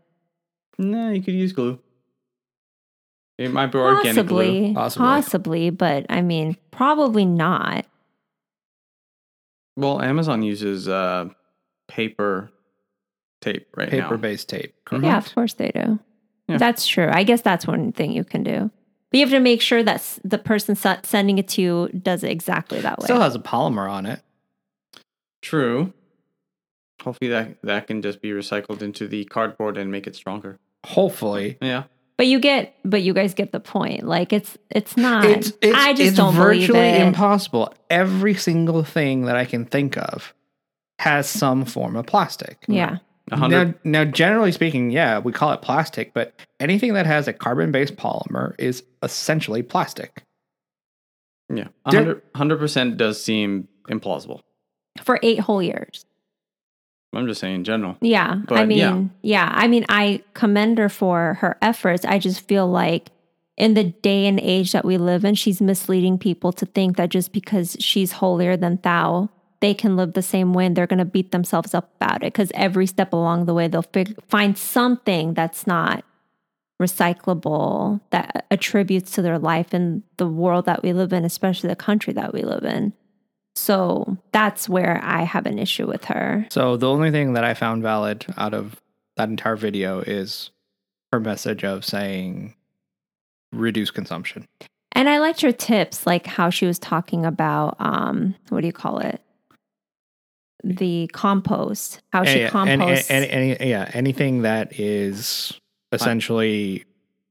No, 0.78 1.10
you 1.10 1.20
could 1.22 1.34
use 1.34 1.52
glue. 1.52 1.78
It 3.42 3.52
might 3.52 3.66
be 3.72 3.78
organic 3.78 4.26
glue. 4.26 4.72
Possibly, 4.72 4.74
Possibly. 4.74 5.04
possibly, 5.06 5.70
but 5.70 6.06
I 6.08 6.22
mean, 6.22 6.56
probably 6.70 7.24
not. 7.24 7.86
Well, 9.76 10.00
Amazon 10.00 10.42
uses 10.42 10.86
uh, 10.88 11.30
paper 11.88 12.50
tape 13.40 13.66
right 13.76 13.90
now. 13.90 14.02
Paper 14.02 14.16
based 14.16 14.48
tape. 14.48 14.74
Correct. 14.84 15.04
Yeah, 15.04 15.18
of 15.18 15.34
course 15.34 15.54
they 15.54 15.70
do. 15.70 15.98
Yeah. 16.48 16.58
That's 16.58 16.86
true. 16.86 17.08
I 17.10 17.24
guess 17.24 17.40
that's 17.40 17.66
one 17.66 17.92
thing 17.92 18.12
you 18.12 18.24
can 18.24 18.42
do. 18.42 18.70
But 19.10 19.18
you 19.18 19.24
have 19.26 19.30
to 19.30 19.40
make 19.40 19.60
sure 19.60 19.82
that 19.82 20.18
the 20.24 20.38
person 20.38 20.76
sending 20.76 21.38
it 21.38 21.48
to 21.48 21.62
you 21.62 21.88
does 21.88 22.24
it 22.24 22.30
exactly 22.30 22.80
that 22.80 22.98
way. 22.98 23.04
Still 23.04 23.20
has 23.20 23.34
a 23.34 23.40
polymer 23.40 23.90
on 23.90 24.06
it. 24.06 24.22
True. 25.42 25.92
Hopefully 27.02 27.30
that 27.30 27.60
that 27.62 27.88
can 27.88 28.00
just 28.00 28.22
be 28.22 28.30
recycled 28.30 28.80
into 28.80 29.08
the 29.08 29.24
cardboard 29.24 29.76
and 29.76 29.90
make 29.90 30.06
it 30.06 30.14
stronger. 30.14 30.58
Hopefully. 30.86 31.58
Yeah. 31.60 31.84
But 32.22 32.28
you 32.28 32.38
get, 32.38 32.76
but 32.84 33.02
you 33.02 33.12
guys 33.14 33.34
get 33.34 33.50
the 33.50 33.58
point. 33.58 34.04
Like 34.04 34.32
it's, 34.32 34.56
it's 34.70 34.96
not. 34.96 35.24
It's, 35.24 35.52
it's, 35.60 35.76
I 35.76 35.92
just 35.92 36.02
it's 36.10 36.16
don't 36.16 36.32
virtually 36.36 36.68
believe 36.68 36.70
it. 36.70 36.86
It's 36.86 36.92
virtually 36.92 37.06
impossible. 37.08 37.74
Every 37.90 38.34
single 38.34 38.84
thing 38.84 39.22
that 39.22 39.34
I 39.34 39.44
can 39.44 39.64
think 39.64 39.96
of 39.98 40.32
has 41.00 41.28
some 41.28 41.64
form 41.64 41.96
of 41.96 42.06
plastic. 42.06 42.58
Yeah. 42.68 42.98
Hundred 43.32 43.74
Now, 43.82 44.04
now, 44.04 44.10
generally 44.12 44.52
speaking, 44.52 44.92
yeah, 44.92 45.18
we 45.18 45.32
call 45.32 45.50
it 45.50 45.62
plastic, 45.62 46.14
but 46.14 46.32
anything 46.60 46.94
that 46.94 47.06
has 47.06 47.26
a 47.26 47.32
carbon-based 47.32 47.96
polymer 47.96 48.54
is 48.56 48.84
essentially 49.02 49.64
plastic. 49.64 50.22
yeah. 51.52 51.66
A 51.86 51.90
There- 51.90 52.00
hundred 52.02 52.22
hundred 52.36 52.58
percent 52.60 52.98
does 52.98 53.20
seem 53.20 53.66
implausible. 53.90 54.42
For 55.02 55.18
eight 55.24 55.40
whole 55.40 55.60
years. 55.60 56.04
I'm 57.12 57.26
just 57.26 57.40
saying 57.40 57.56
in 57.56 57.64
general. 57.64 57.96
Yeah. 58.00 58.40
I 58.48 58.64
mean, 58.64 58.78
yeah. 58.78 59.04
yeah. 59.22 59.52
I 59.54 59.68
mean, 59.68 59.84
I 59.88 60.22
commend 60.34 60.78
her 60.78 60.88
for 60.88 61.34
her 61.34 61.58
efforts. 61.60 62.04
I 62.04 62.18
just 62.18 62.46
feel 62.48 62.66
like 62.66 63.10
in 63.56 63.74
the 63.74 63.84
day 63.84 64.26
and 64.26 64.40
age 64.40 64.72
that 64.72 64.84
we 64.84 64.96
live 64.96 65.24
in, 65.24 65.34
she's 65.34 65.60
misleading 65.60 66.18
people 66.18 66.52
to 66.52 66.64
think 66.66 66.96
that 66.96 67.10
just 67.10 67.32
because 67.32 67.76
she's 67.78 68.12
holier 68.12 68.56
than 68.56 68.78
thou, 68.82 69.28
they 69.60 69.74
can 69.74 69.94
live 69.94 70.14
the 70.14 70.22
same 70.22 70.54
way 70.54 70.66
and 70.66 70.74
they're 70.74 70.86
going 70.86 70.98
to 70.98 71.04
beat 71.04 71.32
themselves 71.32 71.74
up 71.74 71.94
about 71.96 72.22
it. 72.22 72.32
Because 72.32 72.50
every 72.54 72.86
step 72.86 73.12
along 73.12 73.44
the 73.44 73.54
way, 73.54 73.68
they'll 73.68 73.82
fig- 73.82 74.16
find 74.28 74.56
something 74.56 75.34
that's 75.34 75.66
not 75.66 76.04
recyclable 76.80 78.00
that 78.10 78.46
attributes 78.50 79.12
to 79.12 79.22
their 79.22 79.38
life 79.38 79.72
and 79.72 80.02
the 80.16 80.26
world 80.26 80.64
that 80.64 80.82
we 80.82 80.92
live 80.92 81.12
in, 81.12 81.24
especially 81.24 81.68
the 81.68 81.76
country 81.76 82.12
that 82.14 82.32
we 82.32 82.42
live 82.42 82.64
in. 82.64 82.92
So 83.54 84.16
that's 84.32 84.68
where 84.68 85.00
I 85.02 85.22
have 85.22 85.46
an 85.46 85.58
issue 85.58 85.86
with 85.86 86.04
her. 86.06 86.46
So 86.50 86.76
the 86.76 86.88
only 86.88 87.10
thing 87.10 87.34
that 87.34 87.44
I 87.44 87.54
found 87.54 87.82
valid 87.82 88.24
out 88.36 88.54
of 88.54 88.80
that 89.16 89.28
entire 89.28 89.56
video 89.56 90.00
is 90.00 90.50
her 91.12 91.20
message 91.20 91.62
of 91.64 91.84
saying 91.84 92.54
reduce 93.52 93.90
consumption. 93.90 94.48
And 94.92 95.08
I 95.08 95.18
liked 95.18 95.40
her 95.42 95.52
tips, 95.52 96.06
like 96.06 96.26
how 96.26 96.50
she 96.50 96.66
was 96.66 96.78
talking 96.78 97.24
about 97.26 97.76
um, 97.78 98.34
what 98.48 98.60
do 98.62 98.66
you 98.66 98.72
call 98.72 98.98
it? 98.98 99.20
The 100.64 101.08
compost. 101.12 102.00
How 102.12 102.24
she 102.24 102.40
Yeah, 102.40 102.50
composts. 102.50 103.10
any- 103.10 103.28
any- 103.30 103.70
yeah, 103.70 103.90
anything 103.92 104.42
that 104.42 104.78
is 104.78 105.58
essentially 105.92 106.84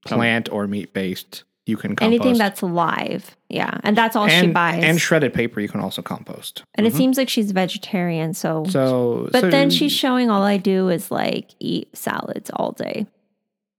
plant 0.06 0.50
or 0.52 0.68
meat 0.68 0.94
based, 0.94 1.44
you 1.72 1.78
can 1.78 1.96
compost. 1.96 2.22
Anything 2.22 2.38
that's 2.38 2.62
live. 2.62 3.36
Yeah. 3.50 3.80
And 3.84 3.98
that's 3.98 4.16
all 4.16 4.26
and, 4.28 4.46
she 4.46 4.52
buys. 4.52 4.84
and 4.84 5.02
shredded 5.02 5.34
paper 5.34 5.60
you 5.60 5.68
can 5.68 5.80
also 5.80 6.04
compost. 6.04 6.64
And 6.76 6.86
it 6.86 6.92
mm-hmm. 6.92 6.98
seems 6.98 7.18
like 7.18 7.30
she's 7.30 7.52
vegetarian, 7.52 8.36
so, 8.36 8.66
So, 8.70 9.30
but 9.32 9.42
so 9.42 9.50
then 9.50 9.72
she's 9.72 9.92
showing 9.92 10.30
all 10.30 10.44
I 10.44 10.58
do 10.58 10.90
is 10.90 11.10
like 11.10 11.50
eat 11.60 11.96
salads 11.98 12.52
all 12.54 12.74
day. 12.74 13.08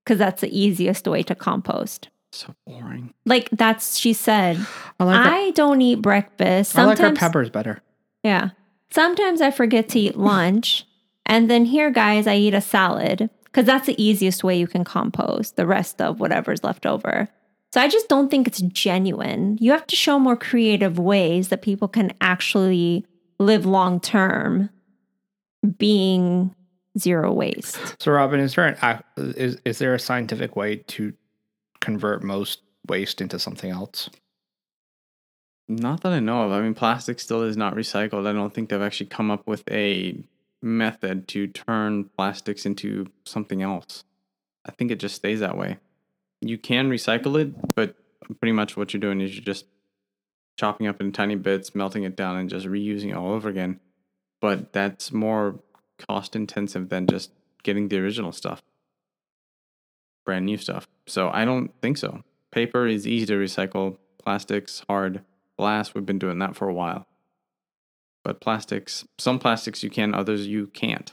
Cause 0.05 0.19
that's 0.19 0.41
the 0.41 0.59
easiest 0.59 1.07
way 1.07 1.23
to 1.23 1.37
compost. 1.37 2.09
So 2.33 2.55
boring. 2.67 3.15
Like 3.25 3.49
that's 3.53 3.97
she 3.97 4.15
said, 4.15 4.59
I 4.99 5.05
like 5.05 5.25
her, 5.25 5.33
I 5.33 5.51
don't 5.51 5.81
eat 5.81 6.03
breakfast. 6.03 6.77
I 6.77 6.85
like 6.85 6.97
Sometimes 6.97 7.19
her 7.21 7.29
peppers 7.29 7.51
better. 7.51 7.83
Yeah. 8.25 8.51
Sometimes 8.91 9.41
I 9.41 9.53
forget 9.53 9.89
to 9.91 10.01
eat 10.01 10.17
lunch. 10.17 10.87
And 11.25 11.49
then 11.49 11.67
here, 11.67 11.91
guys, 11.91 12.27
I 12.27 12.35
eat 12.35 12.55
a 12.55 12.61
salad 12.61 13.31
because 13.45 13.67
that's 13.67 13.87
the 13.87 14.03
easiest 14.03 14.43
way 14.43 14.59
you 14.59 14.67
can 14.67 14.83
compost 14.83 15.57
the 15.57 15.67
rest 15.67 16.01
of 16.01 16.21
whatever's 16.21 16.65
left 16.65 16.87
over. 16.87 17.29
So 17.73 17.81
I 17.81 17.89
just 17.89 18.09
don't 18.09 18.31
think 18.31 18.47
it's 18.47 18.61
genuine. 18.61 19.57
You 19.59 19.71
have 19.71 19.87
to 19.87 19.97
show 19.97 20.19
more 20.19 20.37
creative 20.37 20.99
ways 20.99 21.49
that 21.49 21.63
people 21.63 21.89
can 21.89 22.13
actually 22.21 23.07
live 23.39 23.65
long 23.65 23.99
term 23.99 24.69
being 25.79 26.55
zero 26.99 27.33
waste. 27.33 27.97
So, 28.03 28.13
Robin, 28.13 28.41
is 28.41 28.55
there 28.55 28.67
an 28.67 29.03
is 29.17 29.59
is 29.65 29.79
there 29.79 29.95
a 29.95 29.99
scientific 29.99 30.55
way 30.55 30.77
to 30.77 31.15
convert 31.81 32.23
most 32.23 32.61
waste 32.89 33.23
into 33.23 33.39
something 33.39 33.71
else? 33.71 34.11
Not 35.69 36.03
that 36.03 36.13
I 36.13 36.21
know 36.21 36.43
of. 36.43 36.53
I 36.53 36.61
mean, 36.61 36.75
plastic 36.75 37.21
still 37.21 37.43
is 37.43 37.57
not 37.57 37.75
recycled. 37.75 38.27
I 38.27 38.35
don't 38.35 38.53
think 38.53 38.69
they've 38.69 38.83
actually 38.83 39.07
come 39.07 39.31
up 39.31 39.47
with 39.47 39.63
a 39.71 40.23
method 40.61 41.27
to 41.29 41.47
turn 41.47 42.05
plastics 42.17 42.67
into 42.67 43.07
something 43.25 43.63
else. 43.63 44.05
I 44.67 44.73
think 44.73 44.91
it 44.91 45.01
just 45.01 45.15
stays 45.15 45.41
that 45.41 45.57
way. 45.57 45.79
You 46.43 46.59
can 46.59 46.91
recycle 46.91 47.41
it, 47.41 47.75
but 47.75 47.97
pretty 48.41 48.53
much 48.53 48.77
what 48.77 48.93
you're 48.93 49.01
doing 49.01 49.21
is 49.21 49.35
you're 49.35 49.45
just 49.45 49.67
chopping 50.59 50.87
up 50.87 51.01
in 51.01 51.13
tiny 51.13 51.37
bits, 51.37 51.75
melting 51.75 52.03
it 52.03 52.17
down, 52.17 52.37
and 52.37 52.51
just 52.51 52.67
reusing 52.67 53.11
it 53.11 53.17
all 53.17 53.33
over 53.33 53.49
again. 53.49 53.81
But 54.41 54.73
that's 54.73 55.13
more 55.13 55.61
cost 55.99 56.35
intensive 56.35 56.89
than 56.89 57.07
just 57.07 57.31
getting 57.63 57.89
the 57.89 57.99
original 57.99 58.33
stuff, 58.33 58.63
brand 60.25 60.47
new 60.47 60.57
stuff. 60.57 60.89
So 61.07 61.31
I 61.33 61.45
don't 61.45 61.73
think 61.81 61.97
so. 61.97 62.23
Paper 62.51 62.87
is 62.87 63.07
easy 63.07 63.27
to 63.27 63.35
recycle, 63.35 63.99
plastics 64.23 64.85
hard. 64.89 65.23
Glass, 65.59 65.95
we've 65.95 66.07
been 66.07 66.19
doing 66.19 66.39
that 66.41 66.57
for 66.57 66.69
a 66.69 66.75
while. 66.75 67.07
But 68.25 68.41
plastics, 68.41 69.07
some 69.19 69.39
plastics 69.39 69.83
you 69.83 69.91
can, 69.91 70.15
others 70.15 70.47
you 70.47 70.69
can't. 70.69 71.13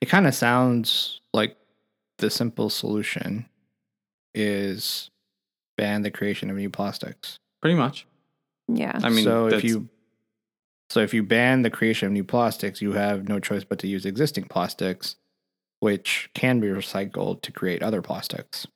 It 0.00 0.06
kind 0.06 0.26
of 0.26 0.34
sounds 0.34 1.20
like 1.32 1.56
the 2.18 2.30
simple 2.30 2.70
solution 2.70 3.46
is 4.34 5.10
ban 5.76 6.02
the 6.02 6.10
creation 6.10 6.50
of 6.50 6.56
new 6.56 6.70
plastics. 6.70 7.38
Pretty 7.60 7.76
much. 7.76 8.06
Yeah. 8.68 8.98
I 9.02 9.08
mean, 9.08 9.24
so 9.24 9.46
if 9.46 9.64
you 9.64 9.88
so 10.90 11.00
if 11.00 11.12
you 11.14 11.22
ban 11.22 11.62
the 11.62 11.70
creation 11.70 12.06
of 12.06 12.12
new 12.12 12.24
plastics, 12.24 12.80
you 12.82 12.92
have 12.92 13.28
no 13.28 13.40
choice 13.40 13.64
but 13.64 13.78
to 13.80 13.88
use 13.88 14.06
existing 14.06 14.44
plastics, 14.44 15.16
which 15.80 16.30
can 16.34 16.60
be 16.60 16.68
recycled 16.68 17.42
to 17.42 17.52
create 17.52 17.82
other 17.82 18.02
plastics. 18.02 18.66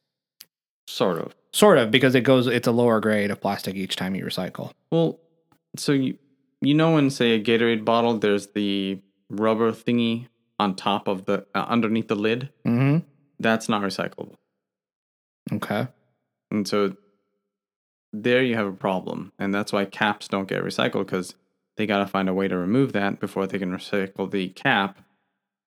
sort 0.86 1.18
of. 1.18 1.34
Sort 1.52 1.78
of, 1.78 1.90
because 1.90 2.14
it 2.14 2.22
goes 2.22 2.46
it's 2.46 2.68
a 2.68 2.72
lower 2.72 3.00
grade 3.00 3.30
of 3.30 3.40
plastic 3.40 3.74
each 3.74 3.96
time 3.96 4.14
you 4.14 4.24
recycle. 4.24 4.72
Well, 4.90 5.18
so 5.76 5.92
you 5.92 6.18
you 6.60 6.74
know 6.74 6.98
in 6.98 7.10
say 7.10 7.32
a 7.32 7.42
Gatorade 7.42 7.84
bottle, 7.84 8.18
there's 8.18 8.48
the 8.48 9.00
rubber 9.30 9.72
thingy 9.72 10.28
on 10.58 10.74
top 10.76 11.08
of 11.08 11.24
the 11.24 11.46
uh, 11.54 11.64
underneath 11.68 12.08
the 12.08 12.14
lid. 12.16 12.50
Mm-hmm. 12.66 12.98
That's 13.40 13.68
not 13.68 13.82
recyclable, 13.82 14.34
Okay. 15.52 15.88
and 16.50 16.66
so 16.66 16.94
there 18.12 18.42
you 18.42 18.54
have 18.54 18.66
a 18.66 18.72
problem, 18.72 19.32
and 19.38 19.52
that's 19.54 19.72
why 19.72 19.84
caps 19.84 20.28
don't 20.28 20.48
get 20.48 20.62
recycled 20.62 21.04
because 21.06 21.34
they 21.76 21.86
got 21.86 21.98
to 21.98 22.06
find 22.06 22.28
a 22.28 22.34
way 22.34 22.48
to 22.48 22.56
remove 22.56 22.92
that 22.94 23.20
before 23.20 23.46
they 23.46 23.58
can 23.58 23.70
recycle 23.70 24.30
the 24.30 24.48
cap, 24.48 24.98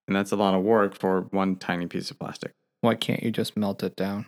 and 0.07 0.15
that's 0.15 0.31
a 0.31 0.35
lot 0.35 0.55
of 0.55 0.63
work 0.63 0.97
for 0.97 1.21
one 1.31 1.55
tiny 1.55 1.85
piece 1.85 2.09
of 2.11 2.17
plastic 2.19 2.51
Why 2.81 2.95
can't 2.95 3.21
you 3.23 3.31
just 3.31 3.55
melt 3.55 3.83
it 3.83 3.95
down? 3.95 4.25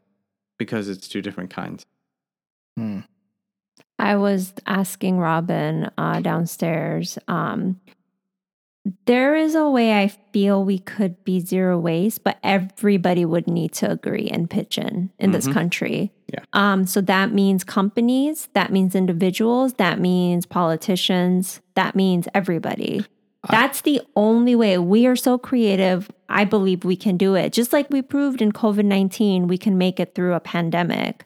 because 0.60 0.88
it's 0.88 1.08
two 1.08 1.22
different 1.22 1.50
kinds. 1.50 1.86
Hmm. 2.78 3.00
I 4.00 4.16
was 4.16 4.54
asking 4.68 5.18
Robin 5.18 5.90
uh, 5.98 6.20
downstairs. 6.22 7.18
Um, 7.28 7.82
there 9.06 9.36
is 9.36 9.56
a 9.56 9.70
way 9.70 10.02
I 10.02 10.08
feel 10.08 10.64
we 10.64 10.78
could 10.80 11.24
be 11.24 11.40
zero 11.40 11.80
waste, 11.80 12.24
but 12.24 12.38
everybody 12.44 13.24
would 13.24 13.48
need 13.48 13.72
to 13.74 13.90
agree 13.90 14.28
and 14.30 14.50
pitch 14.50 14.78
in 14.78 15.10
in 15.20 15.32
this 15.32 15.48
Mhm. 15.48 15.54
country. 15.54 16.12
Yeah. 16.34 16.40
Um, 16.52 16.86
so 16.86 17.00
that 17.02 17.32
means 17.34 17.64
companies, 17.64 18.50
that 18.54 18.72
means 18.72 18.94
individuals, 18.96 19.74
that 19.74 20.00
means 20.00 20.46
politicians, 20.46 21.62
that 21.76 21.96
means 21.96 22.28
everybody. 22.34 23.06
That's 23.50 23.82
the 23.82 24.02
only 24.16 24.56
way. 24.56 24.78
We 24.78 25.06
are 25.06 25.18
so 25.18 25.38
creative. 25.38 26.10
I 26.30 26.46
believe 26.46 26.86
we 26.86 26.96
can 26.96 27.18
do 27.18 27.36
it. 27.36 27.52
Just 27.52 27.74
like 27.74 27.90
we 27.90 28.02
proved 28.02 28.42
in 28.42 28.54
COVID 28.54 28.86
19, 28.86 29.48
we 29.48 29.58
can 29.58 29.78
make 29.78 30.00
it 30.00 30.16
through 30.16 30.34
a 30.34 30.40
pandemic. 30.40 31.26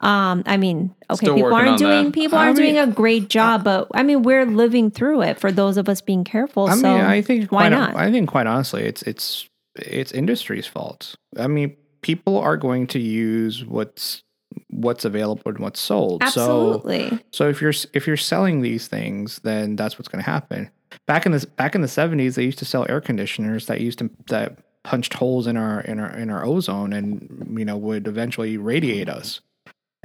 Um, 0.00 0.42
I 0.46 0.56
mean, 0.56 0.94
okay, 1.10 1.26
Still 1.26 1.34
people 1.36 1.54
aren't 1.54 1.78
doing 1.78 2.04
that. 2.06 2.12
people 2.12 2.38
aren't 2.38 2.58
mean- 2.58 2.74
doing 2.74 2.88
a 2.88 2.92
great 2.92 3.28
job, 3.28 3.64
but 3.64 3.88
I 3.94 4.02
mean, 4.02 4.22
we're 4.22 4.46
living 4.46 4.90
through 4.90 5.22
it 5.22 5.40
for 5.40 5.50
those 5.50 5.76
of 5.76 5.88
us 5.88 6.00
being 6.00 6.24
careful. 6.24 6.66
I 6.66 6.76
so 6.76 6.94
mean, 6.94 7.04
I 7.04 7.22
think 7.22 7.50
why 7.50 7.68
not? 7.68 7.96
I 7.96 8.10
think 8.10 8.28
quite 8.28 8.46
honestly, 8.46 8.84
it's 8.84 9.02
it's 9.02 9.48
it's 9.74 10.12
industry's 10.12 10.66
fault. 10.66 11.16
I 11.38 11.46
mean, 11.46 11.76
people 12.02 12.38
are 12.38 12.56
going 12.56 12.86
to 12.88 12.98
use 12.98 13.64
what's 13.64 14.22
what's 14.68 15.04
available 15.04 15.42
and 15.46 15.58
what's 15.58 15.80
sold. 15.80 16.22
So 16.22 16.26
absolutely. 16.26 17.18
so 17.32 17.48
if 17.48 17.60
you're 17.60 17.74
if 17.92 18.06
you're 18.06 18.16
selling 18.16 18.62
these 18.62 18.88
things, 18.88 19.40
then 19.42 19.76
that's 19.76 19.98
what's 19.98 20.08
going 20.08 20.22
to 20.22 20.30
happen. 20.30 20.70
Back 21.06 21.26
in 21.26 21.32
the 21.32 21.46
back 21.56 21.74
in 21.74 21.82
the 21.82 21.88
seventies, 21.88 22.36
they 22.36 22.44
used 22.44 22.58
to 22.58 22.64
sell 22.64 22.86
air 22.88 23.00
conditioners 23.00 23.66
that 23.66 23.80
used 23.80 23.98
to 23.98 24.10
that 24.28 24.58
punched 24.84 25.14
holes 25.14 25.48
in 25.48 25.56
our 25.56 25.80
in 25.80 25.98
our 25.98 26.16
in 26.16 26.30
our 26.30 26.44
ozone 26.44 26.92
and 26.92 27.56
you 27.58 27.64
know 27.64 27.76
would 27.76 28.06
eventually 28.06 28.56
radiate 28.56 29.08
us. 29.08 29.40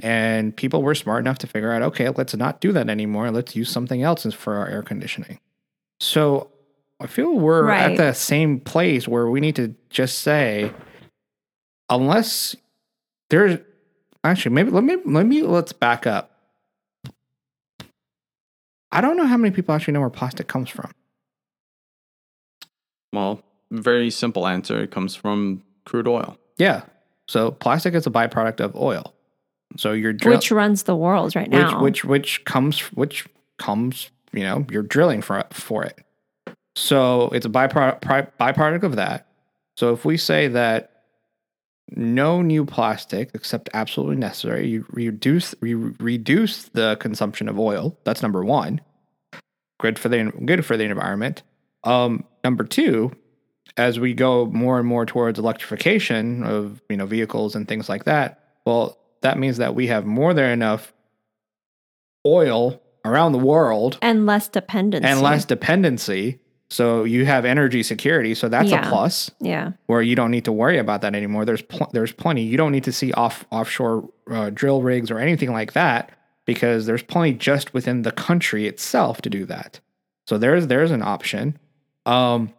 And 0.02 0.54
people 0.56 0.82
were 0.82 0.96
smart 0.96 1.20
enough 1.20 1.38
to 1.38 1.46
figure 1.46 1.72
out, 1.72 1.80
okay, 1.82 2.08
let's 2.10 2.34
not 2.34 2.60
do 2.60 2.72
that 2.72 2.90
anymore. 2.90 3.30
Let's 3.30 3.54
use 3.54 3.70
something 3.70 4.02
else 4.02 4.24
for 4.34 4.56
our 4.56 4.66
air 4.68 4.82
conditioning. 4.82 5.38
So 6.00 6.50
I 7.00 7.06
feel 7.06 7.32
we're 7.34 7.66
Right. 7.66 7.92
at 7.92 7.96
the 7.96 8.12
same 8.12 8.58
place 8.58 9.06
where 9.06 9.28
we 9.30 9.38
need 9.40 9.54
to 9.56 9.76
just 9.90 10.18
say, 10.18 10.72
unless 11.88 12.56
there's 13.30 13.58
actually 14.24 14.54
maybe 14.54 14.70
let 14.70 14.82
me 14.84 14.96
let 15.04 15.24
me 15.26 15.42
let's 15.42 15.72
back 15.72 16.06
up. 16.06 16.30
I 18.90 19.00
don't 19.00 19.16
know 19.16 19.26
how 19.26 19.36
many 19.36 19.54
people 19.54 19.74
actually 19.74 19.94
know 19.94 20.00
where 20.00 20.10
plastic 20.10 20.48
comes 20.48 20.68
from. 20.68 20.90
Well, 23.12 23.42
very 23.70 24.10
simple 24.10 24.46
answer. 24.46 24.82
It 24.82 24.90
comes 24.90 25.14
from 25.14 25.62
crude 25.84 26.08
oil. 26.08 26.36
Yeah. 26.58 26.82
So 27.28 27.52
plastic 27.52 27.94
is 27.94 28.06
a 28.06 28.10
byproduct 28.10 28.60
of 28.60 28.74
oil. 28.76 29.14
So 29.76 29.92
you're 29.92 30.12
drill- 30.12 30.36
Which 30.36 30.50
runs 30.50 30.84
the 30.84 30.96
world 30.96 31.34
right 31.36 31.48
now. 31.50 31.82
which 31.82 32.04
which 32.04 32.38
which 32.38 32.44
comes 32.44 32.80
which 32.92 33.26
comes 33.58 34.10
you 34.32 34.42
know 34.42 34.66
you're 34.70 34.82
drilling 34.82 35.22
for 35.22 35.44
for 35.50 35.84
it. 35.84 35.98
So 36.74 37.28
it's 37.30 37.46
a 37.46 37.50
byproduct 37.50 38.00
byproduct 38.38 38.82
of 38.82 38.96
that. 38.96 39.26
So 39.76 39.92
if 39.92 40.04
we 40.04 40.16
say 40.16 40.48
that 40.48 40.88
no 41.94 42.40
new 42.42 42.64
plastic 42.64 43.30
except 43.34 43.68
absolutely 43.74 44.16
necessary, 44.16 44.66
you 44.68 44.86
reduce 44.90 45.54
you 45.62 45.94
reduce 46.00 46.64
the 46.64 46.96
consumption 47.00 47.48
of 47.48 47.58
oil. 47.58 47.98
That's 48.04 48.22
number 48.22 48.44
one. 48.44 48.80
Good 49.80 49.98
for 49.98 50.08
the 50.08 50.32
good 50.44 50.64
for 50.64 50.76
the 50.76 50.84
environment. 50.84 51.42
Um, 51.84 52.24
number 52.44 52.64
two, 52.64 53.12
as 53.76 53.98
we 53.98 54.14
go 54.14 54.46
more 54.46 54.78
and 54.78 54.86
more 54.86 55.04
towards 55.04 55.38
electrification 55.38 56.44
of 56.44 56.80
you 56.88 56.96
know 56.96 57.06
vehicles 57.06 57.54
and 57.54 57.66
things 57.66 57.88
like 57.88 58.04
that, 58.04 58.40
well, 58.64 58.98
that 59.22 59.38
means 59.38 59.56
that 59.58 59.74
we 59.74 59.86
have 59.88 60.04
more 60.04 60.34
than 60.34 60.50
enough 60.50 60.92
oil 62.26 62.80
around 63.04 63.32
the 63.32 63.38
world 63.38 63.98
and 64.02 64.26
less 64.26 64.48
dependency. 64.48 65.06
and 65.08 65.20
less 65.22 65.44
dependency. 65.44 66.38
So 66.70 67.04
you 67.04 67.26
have 67.26 67.44
energy 67.44 67.82
security. 67.82 68.34
So 68.34 68.48
that's 68.48 68.70
Yeah. 68.70 68.86
a 68.86 68.88
plus 68.88 69.30
Yeah. 69.40 69.72
where 69.86 70.00
you 70.00 70.14
don't 70.16 70.30
need 70.30 70.44
to 70.46 70.52
worry 70.52 70.78
about 70.78 71.02
that 71.02 71.14
anymore. 71.14 71.44
There's 71.44 71.62
pl- 71.62 71.90
there's 71.92 72.12
plenty. 72.12 72.42
You 72.42 72.56
don't 72.56 72.72
need 72.72 72.84
to 72.84 72.92
see 72.92 73.12
off 73.12 73.44
offshore 73.50 74.08
uh, 74.30 74.50
drill 74.50 74.82
rigs 74.82 75.10
or 75.10 75.18
anything 75.18 75.52
like 75.52 75.72
that 75.74 76.10
because 76.46 76.86
there's 76.86 77.02
plenty 77.02 77.32
just 77.34 77.74
within 77.74 78.02
the 78.02 78.12
country 78.12 78.66
itself 78.66 79.20
to 79.22 79.30
do 79.30 79.44
that. 79.46 79.80
So 80.26 80.38
there's 80.38 80.68
there's 80.68 80.90
an 80.92 81.02
option. 81.02 81.58
Um, 82.06 82.52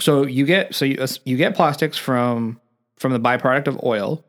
so 0.00 0.26
you 0.26 0.46
get 0.46 0.74
so 0.74 0.84
you 0.84 1.04
you 1.24 1.36
get 1.36 1.54
plastics 1.54 1.96
from 1.98 2.58
from 2.96 3.12
the 3.12 3.20
byproduct 3.20 3.68
of 3.68 3.78
oil, 3.84 4.24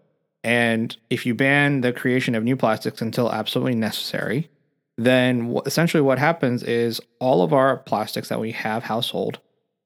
and 0.45 0.95
if 1.10 1.25
you 1.25 1.34
ban 1.34 1.81
the 1.81 1.91
creation 1.91 2.36
of 2.36 2.43
new 2.43 2.55
plastics 2.55 3.01
until 3.01 3.31
absolutely 3.31 3.75
necessary, 3.75 4.49
then 4.97 5.58
essentially 5.65 6.01
what 6.01 6.19
happens 6.19 6.63
is 6.63 7.01
all 7.19 7.41
of 7.43 7.51
our 7.51 7.77
plastics 7.77 8.29
that 8.29 8.39
we 8.39 8.51
have 8.51 8.84
household 8.84 9.39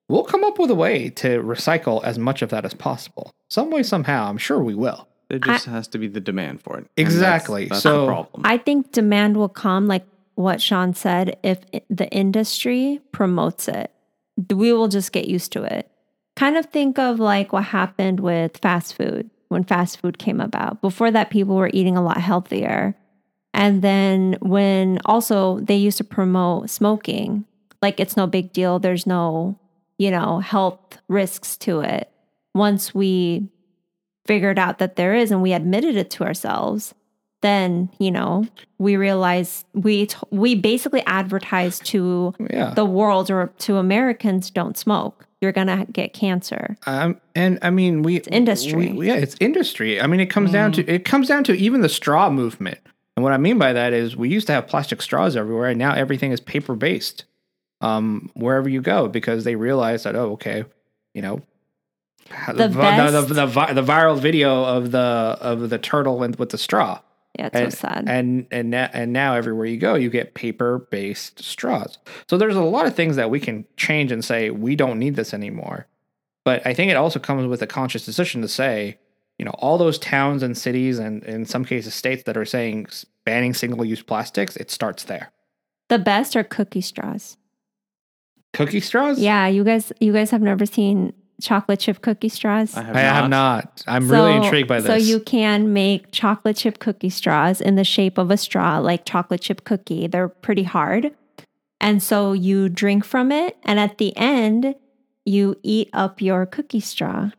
we'll 0.09 0.23
come 0.23 0.43
up 0.43 0.59
with 0.59 0.71
a 0.71 0.75
way 0.75 1.09
to 1.11 1.41
recycle 1.41 2.03
as 2.03 2.19
much 2.19 2.41
of 2.41 2.49
that 2.49 2.65
as 2.65 2.73
possible. 2.73 3.31
Some 3.47 3.69
way, 3.69 3.83
somehow, 3.83 4.27
I'm 4.27 4.37
sure 4.39 4.61
we 4.61 4.75
will. 4.75 5.07
There 5.29 5.39
just 5.39 5.65
has 5.65 5.87
to 5.89 5.99
be 5.99 6.07
the 6.07 6.19
demand 6.19 6.63
for 6.63 6.73
it. 6.77 6.87
And 6.97 7.05
that's- 7.07 7.13
Exactly. 7.13 7.65
That's, 7.67 7.83
So- 7.83 8.01
the 8.01 8.07
problem. 8.07 8.41
I 8.43 8.57
think 8.57 8.91
demand 8.91 9.37
will 9.37 9.49
come, 9.49 9.87
like 9.87 10.03
what 10.33 10.61
Sean 10.61 10.95
said, 10.95 11.37
if 11.43 11.59
the 11.89 12.09
industry 12.09 12.99
promotes 13.11 13.67
it. 13.67 13.91
We 14.49 14.73
will 14.73 14.87
just 14.87 15.11
get 15.11 15.27
used 15.27 15.51
to 15.51 15.63
it. 15.63 15.91
Kind 16.35 16.57
of 16.57 16.65
think 16.67 16.97
of 16.97 17.19
like 17.19 17.53
what 17.53 17.65
happened 17.65 18.21
with 18.21 18.57
fast 18.57 18.95
food 18.95 19.29
when 19.49 19.63
fast 19.63 19.99
food 19.99 20.17
came 20.17 20.39
about. 20.39 20.81
Before 20.81 21.11
that, 21.11 21.29
people 21.29 21.55
were 21.55 21.69
eating 21.73 21.97
a 21.97 22.03
lot 22.03 22.17
healthier. 22.21 22.95
And 23.53 23.81
then 23.81 24.37
when 24.41 24.99
also 25.05 25.59
they 25.59 25.75
used 25.75 25.97
to 25.97 26.03
promote 26.03 26.69
smoking, 26.69 27.45
like 27.81 27.99
it's 27.99 28.15
no 28.15 28.27
big 28.27 28.53
deal. 28.53 28.79
There's 28.79 29.05
no, 29.07 29.59
you 29.97 30.11
know, 30.11 30.39
health 30.39 30.99
risks 31.07 31.57
to 31.57 31.81
it. 31.81 32.09
Once 32.53 32.93
we 32.95 33.49
figured 34.25 34.59
out 34.59 34.77
that 34.79 34.95
there 34.95 35.15
is 35.15 35.31
and 35.31 35.41
we 35.41 35.53
admitted 35.53 35.95
it 35.97 36.09
to 36.11 36.23
ourselves, 36.23 36.93
then, 37.41 37.89
you 37.99 38.11
know, 38.11 38.45
we 38.77 38.97
realized 38.97 39.65
we 39.73 40.05
t- 40.07 40.17
we 40.29 40.55
basically 40.55 41.01
advertised 41.07 41.85
to 41.85 42.33
Yeah. 42.51 42.73
the 42.73 42.85
world 42.85 43.31
or 43.31 43.47
to 43.59 43.77
Americans 43.77 44.51
don't 44.51 44.77
smoke. 44.77 45.25
You're 45.41 45.51
going 45.53 45.67
to 45.67 45.85
get 45.91 46.13
cancer. 46.13 46.75
Um, 46.85 47.19
and 47.33 47.59
I 47.61 47.69
mean, 47.69 48.03
we 48.03 48.17
industry. 48.21 48.91
we- 48.91 49.07
yeah, 49.07 49.15
it's 49.15 49.35
industry. 49.39 50.01
I 50.01 50.07
mean, 50.07 50.19
it 50.19 50.25
comes 50.27 50.51
down 50.51 50.71
to 50.73 50.85
it 50.93 51.05
comes 51.05 51.27
down 51.27 51.43
to 51.45 51.53
even 51.53 51.81
the 51.81 51.89
straw 51.89 52.29
movement. 52.29 52.79
And 53.15 53.23
what 53.23 53.33
I 53.33 53.37
mean 53.37 53.57
by 53.57 53.73
that 53.73 53.93
is, 53.93 54.15
we 54.15 54.29
used 54.29 54.47
to 54.47 54.53
have 54.53 54.67
plastic 54.67 55.01
straws 55.01 55.35
everywhere, 55.35 55.69
and 55.69 55.79
now 55.79 55.93
everything 55.93 56.31
is 56.31 56.39
paper 56.39 56.75
based. 56.75 57.25
Um, 57.81 58.29
wherever 58.33 58.67
you 58.67 58.81
go, 58.81 59.07
because 59.07 59.45
they 59.45 59.55
realize 59.55 60.03
that 60.03 60.15
oh, 60.15 60.31
okay, 60.33 60.65
you 61.13 61.21
know, 61.21 61.41
The 62.47 62.67
the, 63.11 63.33
the, 63.33 63.45
vi- 63.47 63.73
the 63.73 63.81
viral 63.83 64.19
video 64.19 64.63
of 64.65 64.91
the 64.91 64.99
of 64.99 65.69
the 65.69 65.77
turtle 65.77 66.21
and 66.23 66.35
with 66.35 66.49
the 66.49 66.57
straw. 66.57 66.99
Yeah, 67.37 67.47
it's 67.47 67.55
and, 67.55 67.73
so 67.73 67.77
sad. 67.77 68.05
And 68.07 68.47
and 68.51 68.69
now, 68.71 68.89
and 68.91 69.13
now 69.13 69.35
everywhere 69.35 69.67
you 69.67 69.77
go, 69.77 69.95
you 69.95 70.09
get 70.09 70.33
paper 70.33 70.87
based 70.91 71.43
straws. 71.43 71.97
So 72.27 72.37
there's 72.37 72.55
a 72.55 72.61
lot 72.61 72.85
of 72.85 72.95
things 72.95 73.15
that 73.15 73.29
we 73.29 73.39
can 73.39 73.65
change 73.77 74.11
and 74.11 74.25
say 74.25 74.49
we 74.49 74.75
don't 74.75 74.99
need 74.99 75.15
this 75.15 75.33
anymore. 75.33 75.87
But 76.43 76.65
I 76.65 76.73
think 76.73 76.89
it 76.89 76.97
also 76.97 77.19
comes 77.19 77.47
with 77.47 77.61
a 77.61 77.67
conscious 77.67 78.05
decision 78.05 78.41
to 78.41 78.47
say, 78.47 78.97
you 79.37 79.45
know, 79.45 79.51
all 79.59 79.77
those 79.77 79.99
towns 79.99 80.41
and 80.41 80.57
cities 80.57 80.97
and 80.97 81.23
in 81.23 81.45
some 81.45 81.63
cases 81.63 81.93
states 81.93 82.23
that 82.23 82.35
are 82.35 82.45
saying 82.45 82.87
banning 83.25 83.53
single 83.53 83.85
use 83.85 84.01
plastics, 84.01 84.57
it 84.57 84.71
starts 84.71 85.03
there. 85.03 85.31
the 85.89 85.99
best 85.99 86.35
are 86.35 86.43
cookie 86.43 86.81
straws. 86.81 87.37
Cookie 88.53 88.79
straws? 88.79 89.19
Yeah, 89.19 89.47
you 89.47 89.63
guys 89.63 89.93
you 89.99 90.11
guys 90.11 90.31
have 90.31 90.41
never 90.41 90.65
seen 90.65 91.13
chocolate 91.41 91.79
chip 91.79 92.01
cookie 92.01 92.29
straws? 92.29 92.75
I 92.75 92.83
have 92.83 92.95
I 92.95 92.99
have 93.01 93.29
not. 93.29 93.83
I'm 93.87 94.09
really 94.09 94.35
intrigued 94.35 94.67
by 94.67 94.81
this. 94.81 94.87
So 94.87 94.95
you 94.95 95.19
can 95.19 95.73
make 95.73 96.11
chocolate 96.11 96.57
chip 96.57 96.79
cookie 96.79 97.09
straws 97.09 97.61
in 97.61 97.75
the 97.75 97.83
shape 97.83 98.17
of 98.17 98.31
a 98.31 98.37
straw, 98.37 98.79
like 98.79 99.05
chocolate 99.05 99.41
chip 99.41 99.63
cookie. 99.63 100.07
They're 100.07 100.29
pretty 100.29 100.63
hard. 100.63 101.11
And 101.81 102.03
so 102.03 102.33
you 102.33 102.67
drink 102.69 103.05
from 103.05 103.31
it, 103.31 103.55
and 103.63 103.79
at 103.79 103.97
the 103.99 104.15
end, 104.17 104.75
you 105.25 105.55
eat 105.63 105.89
up 105.93 106.21
your 106.21 106.45
cookie 106.45 106.81
straw. 106.81 107.31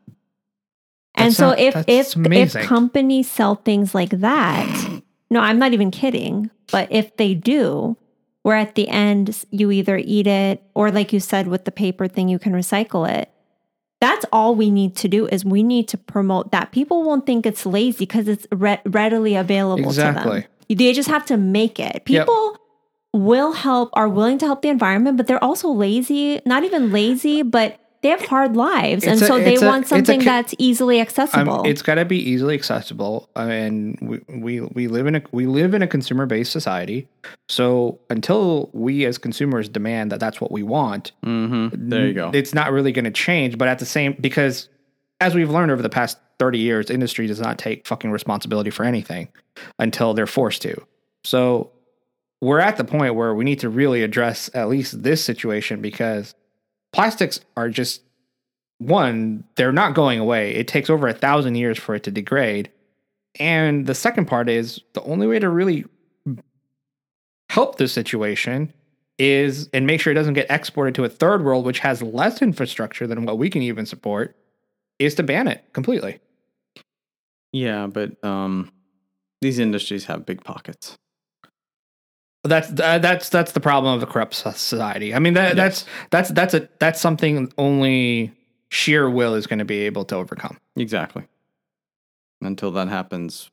And 1.15 1.27
That's 1.27 1.37
so 1.37 1.51
not- 1.51 1.59
if 1.59 1.85
if 1.89 2.17
amazing. 2.17 2.63
if 2.63 2.67
companies 2.69 3.31
sell 3.31 3.57
things 3.57 3.95
like 3.95 4.11
that, 4.11 5.03
no, 5.31 5.41
I'm 5.41 5.59
not 5.59 5.73
even 5.75 5.91
kidding. 5.91 6.51
But 6.73 6.89
if 6.91 7.17
they 7.17 7.35
do, 7.35 7.97
where 8.43 8.57
at 8.57 8.75
the 8.77 8.89
end 8.89 9.45
you 9.51 9.71
either 9.71 9.99
eat 9.99 10.27
it 10.27 10.63
or 10.75 10.91
like 10.91 11.13
you 11.13 11.21
said 11.21 11.47
with 11.49 11.65
the 11.65 11.73
paper 11.73 12.09
thing, 12.09 12.29
you 12.29 12.39
can 12.39 12.53
recycle 12.53 13.09
it. 13.09 13.31
That's 14.01 14.25
all 14.33 14.55
we 14.55 14.71
need 14.71 14.97
to 14.97 15.09
do 15.09 15.27
is 15.27 15.45
we 15.45 15.63
need 15.63 15.87
to 15.89 15.99
promote 15.99 16.53
that. 16.53 16.73
People 16.73 17.03
won't 17.03 17.27
think 17.27 17.45
it's 17.45 17.67
lazy 17.67 17.99
because 18.07 18.29
it's 18.29 18.47
re- 18.51 18.81
readily 18.87 19.35
available 19.37 19.83
to 19.85 19.89
Exactly. 19.91 20.41
them. 20.41 20.49
They 20.79 20.93
just 20.93 21.09
have 21.09 21.27
to 21.27 21.37
make 21.37 21.79
it. 21.79 22.03
Yep. 22.07 22.27
People 22.27 22.57
will 23.13 23.53
help, 23.53 23.91
are 23.93 24.09
willing 24.09 24.39
to 24.39 24.47
help 24.47 24.63
the 24.63 24.69
environment, 24.69 25.17
but 25.17 25.27
they're 25.27 25.43
also 25.43 25.69
lazy. 25.69 26.41
Not 26.47 26.65
even 26.65 26.93
lazy, 26.93 27.43
but 27.43 27.79
they 28.03 28.09
have 28.09 28.23
hard 28.23 28.57
lives, 28.57 29.05
and 29.05 29.21
a- 29.21 29.27
so 29.27 29.39
they 29.39 29.57
a- 29.57 29.61
want 29.61 29.83
it's 29.83 29.93
a 29.93 29.97
something 29.97 30.21
that's 30.25 30.55
easily 30.59 30.97
Um, 31.01 31.03
accessible. 31.03 31.63
it's 31.67 31.83
got 31.83 31.97
to 31.97 32.05
be 32.05 32.17
easily 32.19 32.55
accessible, 32.55 33.29
uh, 33.37 33.41
and 33.41 33.99
we, 34.01 34.21
we 34.29 34.61
we 34.61 34.89
live 34.89 35.07
in 35.07 35.17
a 35.17 35.23
we 35.33 35.47
live 35.47 35.75
in 35.75 35.83
a 35.83 35.87
consumer 35.87 36.25
based 36.27 36.53
society. 36.53 37.09
So 37.49 37.99
until 38.09 38.71
we 38.73 39.05
as 39.05 39.19
consumers 39.19 39.69
demand 39.69 40.13
that 40.13 40.21
that's 40.21 40.41
what 40.41 40.51
we 40.51 40.63
want, 40.63 41.13
Mm-hmm. 41.25 41.89
There 41.91 42.07
you 42.07 42.15
go. 42.15 42.31
It's 42.33 42.55
not 42.55 42.73
really 42.73 42.93
going 42.93 43.05
to 43.05 43.11
change. 43.11 43.59
But 43.59 43.69
at 43.69 43.79
the 43.79 43.87
same, 43.87 44.17
because 44.21 44.69
as 45.21 45.35
we've 45.35 45.51
learned 45.51 45.71
over 45.71 45.83
the 45.83 45.91
past 45.91 46.19
thirty 46.39 46.59
years, 46.59 46.89
industry 46.91 47.27
does 47.27 47.41
not 47.41 47.59
take 47.59 47.87
fucking 47.87 48.11
responsibility 48.11 48.71
for 48.71 48.85
anything 48.85 49.29
until 49.79 50.15
they're 50.15 50.27
forced 50.27 50.63
to. 50.63 50.75
So 51.25 51.71
we're 52.41 52.61
at 52.61 52.79
the 52.79 52.85
point 52.85 53.15
where 53.15 53.35
we 53.35 53.45
need 53.45 53.61
to 53.61 53.69
really 53.69 54.03
address 54.03 54.49
at 54.55 54.71
least 54.71 55.03
this 55.03 55.23
situation 55.23 55.83
because 55.83 56.35
plastics 56.93 57.41
are 57.57 57.69
just 57.69 58.03
one 58.79 59.45
they're 59.57 59.73
not 59.73 59.95
going 59.95 60.19
away. 60.19 60.55
It 60.55 60.67
takes 60.67 60.91
over 60.91 61.07
a 61.07 61.13
thousand 61.13 61.55
years 61.55 61.79
for 61.79 61.95
it 61.95 62.03
to 62.05 62.11
degrade. 62.11 62.71
And 63.39 63.87
the 63.87 63.95
second 63.95 64.27
part 64.27 64.49
is 64.49 64.81
the 64.95 65.03
only 65.03 65.27
way 65.27 65.39
to 65.39 65.49
really 65.49 65.85
help 67.51 67.77
this 67.77 67.93
situation 67.93 68.73
is 69.19 69.69
and 69.75 69.87
make 69.87 70.01
sure 70.01 70.11
it 70.11 70.15
doesn't 70.15 70.35
get 70.35 70.51
exported 70.51 70.95
to 70.95 71.05
a 71.05 71.09
third 71.09 71.45
world 71.45 71.67
which 71.67 71.81
has 71.81 72.01
less 72.01 72.41
infrastructure 72.41 73.07
than 73.07 73.27
what 73.27 73.39
we 73.39 73.51
can 73.51 73.61
even 73.61 73.85
support 73.85 74.35
is 74.99 75.15
to 75.17 75.23
ban 75.23 75.47
it 75.47 75.63
completely. 75.73 76.21
Yeah, 77.53 77.87
but 77.87 78.23
um, 78.25 78.73
these 79.41 79.59
industries 79.59 80.05
have 80.07 80.25
big 80.25 80.43
pockets. 80.45 80.97
That's 82.45 82.71
uh, 82.81 82.99
that's 82.99 83.29
that's 83.29 83.53
the 83.53 83.61
problem 83.61 83.95
of 83.95 84.03
a 84.03 84.07
corrupt 84.07 84.35
society 84.35 85.15
i 85.15 85.19
mean 85.19 85.35
that, 85.35 85.57
that's 85.57 85.85
that's 86.11 86.31
that's 86.31 86.55
a 86.55 86.69
that's 86.79 87.01
something 87.01 87.53
only 87.59 88.33
sheer 88.71 89.11
will 89.11 89.35
is 89.35 89.47
going 89.47 89.59
to 89.59 89.65
be 89.65 89.81
able 89.81 90.05
to 90.05 90.17
overcome 90.17 90.57
Exactly. 90.77 91.25
Until 92.43 92.71
that 92.73 92.89
happens, 92.89 93.51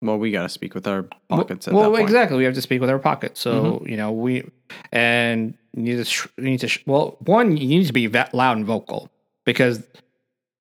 well, 0.00 0.18
we 0.18 0.30
got 0.30 0.42
to 0.44 0.48
speak 0.48 0.74
with 0.74 0.86
our 0.86 1.06
pockets. 1.28 1.66
Well, 1.66 1.78
at 1.78 1.82
that 1.82 1.90
well 1.90 2.02
exactly. 2.02 2.38
We 2.38 2.44
have 2.44 2.54
to 2.54 2.62
speak 2.62 2.80
with 2.80 2.88
our 2.88 2.98
pockets. 2.98 3.40
So 3.40 3.82
you 3.86 3.96
know 3.96 4.12
we 4.12 4.48
and 4.92 5.54
you 5.74 5.82
need 5.82 5.96
to 5.96 6.04
sh- 6.04 6.26
you 6.38 6.44
need 6.44 6.60
to 6.60 6.68
sh- 6.68 6.82
well 6.86 7.16
one 7.20 7.56
you 7.56 7.66
need 7.66 7.86
to 7.86 7.92
be 7.92 8.08
loud 8.08 8.56
and 8.56 8.64
vocal 8.64 9.10
because 9.44 9.82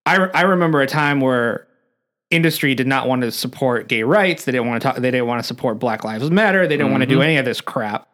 I 0.05 0.17
re- 0.17 0.31
I 0.33 0.41
remember 0.41 0.81
a 0.81 0.87
time 0.87 1.21
where 1.21 1.64
industry 2.31 2.75
did 2.75 2.87
not 2.87 3.07
want 3.07 3.21
to 3.21 3.31
support 3.31 3.87
gay 3.87 4.03
rights. 4.03 4.45
They 4.45 4.51
didn't 4.51 4.67
want 4.67 4.81
to 4.81 4.87
talk. 4.87 4.95
They 4.97 5.11
didn't 5.11 5.27
want 5.27 5.39
to 5.39 5.47
support 5.47 5.79
Black 5.79 6.03
Lives 6.03 6.29
Matter. 6.31 6.67
They 6.67 6.77
didn't 6.77 6.91
want 6.91 7.01
to 7.01 7.07
do 7.07 7.15
mm-hmm. 7.15 7.23
any 7.23 7.37
of 7.37 7.45
this 7.45 7.61
crap. 7.61 8.07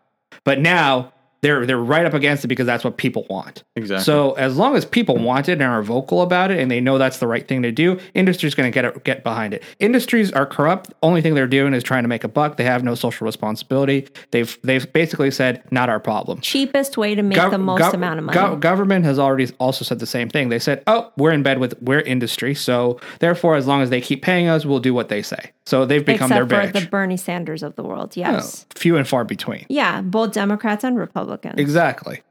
But 0.43 0.59
now 0.59 1.13
they're 1.41 1.65
they're 1.65 1.77
right 1.77 2.05
up 2.05 2.13
against 2.13 2.43
it 2.45 2.47
because 2.47 2.65
that's 2.65 2.83
what 2.83 2.97
people 2.97 3.25
want. 3.29 3.63
Exactly. 3.75 4.03
So 4.03 4.33
as 4.33 4.57
long 4.57 4.75
as 4.75 4.85
people 4.85 5.17
want 5.17 5.49
it 5.49 5.53
and 5.53 5.63
are 5.63 5.81
vocal 5.81 6.21
about 6.21 6.51
it, 6.51 6.59
and 6.59 6.69
they 6.69 6.79
know 6.79 6.97
that's 6.97 7.17
the 7.17 7.27
right 7.27 7.47
thing 7.47 7.63
to 7.63 7.71
do, 7.71 7.99
industry's 8.13 8.53
going 8.55 8.71
to 8.71 8.73
get 8.73 8.85
it, 8.85 9.03
get 9.03 9.23
behind 9.23 9.53
it. 9.53 9.63
Industries 9.79 10.31
are 10.31 10.45
corrupt. 10.45 10.93
Only 11.01 11.21
thing 11.21 11.33
they're 11.33 11.47
doing 11.47 11.73
is 11.73 11.83
trying 11.83 12.03
to 12.03 12.07
make 12.09 12.23
a 12.23 12.27
buck. 12.27 12.57
They 12.57 12.63
have 12.63 12.83
no 12.83 12.93
social 12.95 13.25
responsibility. 13.25 14.07
They've 14.31 14.57
they've 14.63 14.91
basically 14.93 15.31
said 15.31 15.63
not 15.71 15.89
our 15.89 15.99
problem. 15.99 16.41
Cheapest 16.41 16.97
way 16.97 17.15
to 17.15 17.23
make 17.23 17.37
Gov- 17.37 17.51
the 17.51 17.57
most 17.57 17.81
gov- 17.81 17.93
amount 17.93 18.19
of 18.19 18.25
money. 18.25 18.37
gov- 18.37 18.59
government 18.59 19.05
has 19.05 19.17
already 19.17 19.47
also 19.59 19.83
said 19.83 19.99
the 19.99 20.05
same 20.05 20.29
thing. 20.29 20.49
They 20.49 20.59
said, 20.59 20.83
"Oh, 20.87 21.11
we're 21.17 21.31
in 21.31 21.43
bed 21.43 21.57
with 21.59 21.75
we're 21.81 22.01
industry, 22.01 22.53
so 22.53 22.99
therefore, 23.19 23.55
as 23.55 23.65
long 23.65 23.81
as 23.81 23.89
they 23.89 24.01
keep 24.01 24.21
paying 24.21 24.47
us, 24.47 24.65
we'll 24.65 24.79
do 24.79 24.93
what 24.93 25.09
they 25.09 25.21
say." 25.21 25.51
So 25.71 25.85
they've 25.85 26.05
become 26.05 26.29
Except 26.29 26.49
their 26.49 26.67
for 26.67 26.79
the 26.81 26.85
Bernie 26.85 27.15
Sanders 27.15 27.63
of 27.63 27.77
the 27.77 27.83
world. 27.83 28.09
Oh, 28.09 28.19
Yes. 28.19 28.65
few 28.75 28.97
and 28.97 29.07
far 29.07 29.23
between. 29.23 29.65
Yeah, 29.69 30.01
both 30.01 30.33
Democrats 30.33 30.83
and 30.83 30.97
Republicans. 30.97 31.57
Exactly. 31.57 32.23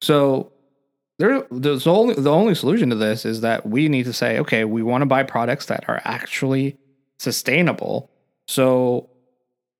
So 0.00 0.52
there, 1.18 1.44
there's 1.50 1.88
only 1.88 2.14
the 2.14 2.30
only 2.30 2.54
solution 2.54 2.90
to 2.90 2.94
this 2.94 3.24
is 3.24 3.40
that 3.40 3.66
we 3.66 3.88
need 3.88 4.04
to 4.04 4.12
say, 4.12 4.38
okay, 4.38 4.64
we 4.64 4.84
want 4.84 5.02
to 5.02 5.06
buy 5.06 5.24
products 5.24 5.66
that 5.66 5.84
are 5.88 6.02
actually 6.04 6.78
sustainable. 7.18 8.12
So 8.46 9.10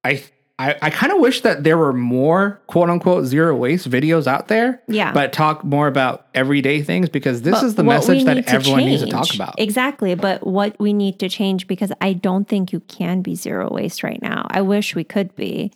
I 0.02 0.24
I, 0.58 0.76
I 0.82 0.90
kind 0.90 1.12
of 1.12 1.20
wish 1.20 1.40
that 1.40 1.64
there 1.64 1.76
were 1.76 1.92
more 1.92 2.60
quote 2.68 2.88
unquote 2.88 3.24
zero 3.24 3.56
waste 3.56 3.90
videos 3.90 4.28
out 4.28 4.46
there. 4.46 4.82
Yeah. 4.86 5.12
But 5.12 5.32
talk 5.32 5.64
more 5.64 5.88
about 5.88 6.28
everyday 6.32 6.80
things 6.80 7.08
because 7.08 7.42
this 7.42 7.54
But 7.54 7.64
is 7.64 7.74
the 7.74 7.82
message 7.82 8.24
that 8.24 8.48
everyone 8.48 8.84
needs 8.84 9.02
to 9.02 9.08
talk 9.08 9.34
about. 9.34 9.58
Exactly. 9.58 10.14
But 10.14 10.46
what 10.46 10.78
we 10.78 10.92
need 10.92 11.18
to 11.18 11.28
change 11.28 11.66
because 11.66 11.90
I 12.00 12.12
don't 12.12 12.48
think 12.48 12.72
you 12.72 12.80
can 12.80 13.20
be 13.20 13.34
zero 13.34 13.68
waste 13.72 14.04
right 14.04 14.22
now. 14.22 14.46
I 14.48 14.60
wish 14.60 14.94
we 14.94 15.02
could 15.02 15.34
be. 15.34 15.72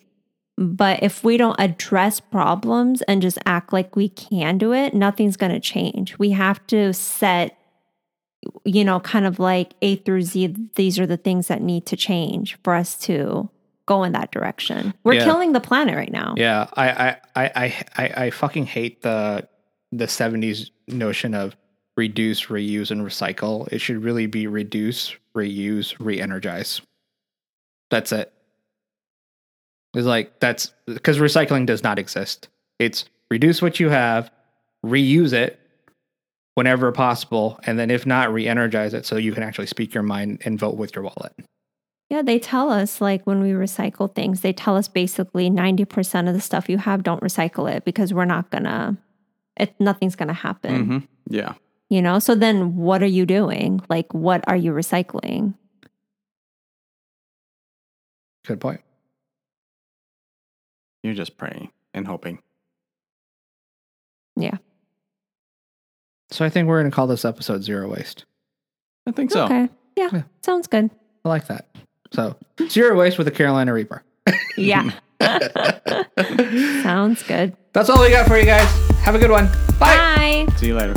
But 0.56 1.02
if 1.02 1.22
we 1.22 1.36
don't 1.36 1.58
address 1.58 2.18
problems 2.20 3.02
and 3.02 3.22
just 3.22 3.38
act 3.46 3.72
like 3.72 3.94
we 3.94 4.08
can 4.08 4.58
do 4.58 4.72
it, 4.72 4.92
nothing's 4.92 5.36
going 5.36 5.52
to 5.52 5.60
change. 5.60 6.18
We 6.18 6.30
have 6.30 6.64
to 6.68 6.92
set, 6.92 7.56
you 8.64 8.84
know, 8.84 8.98
kind 8.98 9.24
of 9.24 9.38
like 9.38 9.74
A 9.82 9.96
through 9.96 10.22
Z, 10.22 10.56
these 10.74 10.98
are 10.98 11.06
the 11.06 11.16
things 11.16 11.46
that 11.46 11.62
need 11.62 11.86
to 11.86 11.96
change 11.96 12.58
for 12.64 12.74
us 12.74 12.96
to 13.02 13.48
go 13.88 14.04
in 14.04 14.12
that 14.12 14.30
direction. 14.30 14.94
We're 15.02 15.14
Yeah. 15.14 15.24
killing 15.24 15.52
the 15.52 15.60
planet 15.60 15.96
right 15.96 16.12
now. 16.12 16.34
Yeah, 16.36 16.66
I 16.74 16.90
I, 16.90 17.16
I 17.34 17.84
I 17.96 18.24
I 18.26 18.30
fucking 18.30 18.66
hate 18.66 19.02
the 19.02 19.48
the 19.90 20.06
seventies 20.06 20.70
notion 20.86 21.34
of 21.34 21.56
reduce, 21.96 22.46
reuse, 22.46 22.90
and 22.92 23.00
recycle. 23.00 23.66
It 23.72 23.80
should 23.80 24.04
really 24.04 24.26
be 24.26 24.46
reduce, 24.46 25.16
reuse, 25.34 25.96
re-energize. 25.98 26.80
That's 27.90 28.12
it. 28.12 28.32
It's 29.94 30.06
like 30.06 30.38
that's 30.38 30.72
because 30.86 31.18
recycling 31.18 31.66
does 31.66 31.82
not 31.82 31.98
exist. 31.98 32.48
It's 32.78 33.06
reduce 33.30 33.60
what 33.62 33.80
you 33.80 33.88
have, 33.88 34.30
reuse 34.84 35.32
it 35.32 35.58
whenever 36.54 36.92
possible, 36.92 37.58
and 37.64 37.78
then 37.78 37.90
if 37.90 38.04
not, 38.06 38.32
re-energize 38.32 38.92
it 38.94 39.06
so 39.06 39.16
you 39.16 39.32
can 39.32 39.42
actually 39.42 39.66
speak 39.66 39.94
your 39.94 40.02
mind 40.02 40.42
and 40.44 40.58
vote 40.58 40.76
with 40.76 40.94
your 40.94 41.04
wallet. 41.04 41.32
Yeah, 42.10 42.22
they 42.22 42.38
tell 42.38 42.70
us 42.70 43.00
like 43.02 43.26
when 43.26 43.42
we 43.42 43.50
recycle 43.50 44.12
things, 44.14 44.40
they 44.40 44.52
tell 44.52 44.76
us 44.76 44.88
basically 44.88 45.50
90% 45.50 46.26
of 46.28 46.34
the 46.34 46.40
stuff 46.40 46.68
you 46.68 46.78
have, 46.78 47.02
don't 47.02 47.20
recycle 47.22 47.70
it 47.70 47.84
because 47.84 48.14
we're 48.14 48.24
not 48.24 48.50
gonna, 48.50 48.96
it, 49.58 49.74
nothing's 49.78 50.16
gonna 50.16 50.32
happen. 50.32 50.84
hmm 50.84 50.98
Yeah. 51.28 51.54
You 51.90 52.00
know, 52.02 52.18
so 52.18 52.34
then 52.34 52.76
what 52.76 53.02
are 53.02 53.06
you 53.06 53.24
doing? 53.26 53.80
Like, 53.88 54.12
what 54.14 54.42
are 54.46 54.56
you 54.56 54.72
recycling? 54.72 55.54
Good 58.46 58.60
point. 58.60 58.80
You're 61.02 61.14
just 61.14 61.36
praying 61.36 61.70
and 61.94 62.06
hoping. 62.06 62.40
Yeah. 64.36 64.56
So 66.30 66.44
I 66.44 66.50
think 66.50 66.68
we're 66.68 66.80
going 66.80 66.90
to 66.90 66.94
call 66.94 67.06
this 67.06 67.24
episode 67.24 67.62
zero 67.62 67.88
waste. 67.88 68.24
I 69.06 69.12
think 69.12 69.30
so. 69.30 69.44
Okay. 69.44 69.68
Yeah, 69.96 70.08
Yeah. 70.12 70.22
Sounds 70.42 70.66
good. 70.66 70.90
I 71.24 71.28
like 71.28 71.46
that. 71.46 71.66
So 72.12 72.36
zero 72.68 72.98
waste 72.98 73.18
with 73.18 73.26
the 73.26 73.30
Carolina 73.30 73.72
Reaper. 73.72 74.02
Yeah. 74.56 74.90
Sounds 76.82 77.22
good. 77.22 77.56
That's 77.72 77.90
all 77.90 78.00
we 78.00 78.10
got 78.10 78.26
for 78.26 78.38
you 78.38 78.44
guys. 78.44 78.68
Have 79.00 79.14
a 79.14 79.18
good 79.18 79.30
one. 79.30 79.46
Bye. 79.78 80.46
Bye. 80.46 80.46
See 80.56 80.68
you 80.68 80.74
later. 80.74 80.94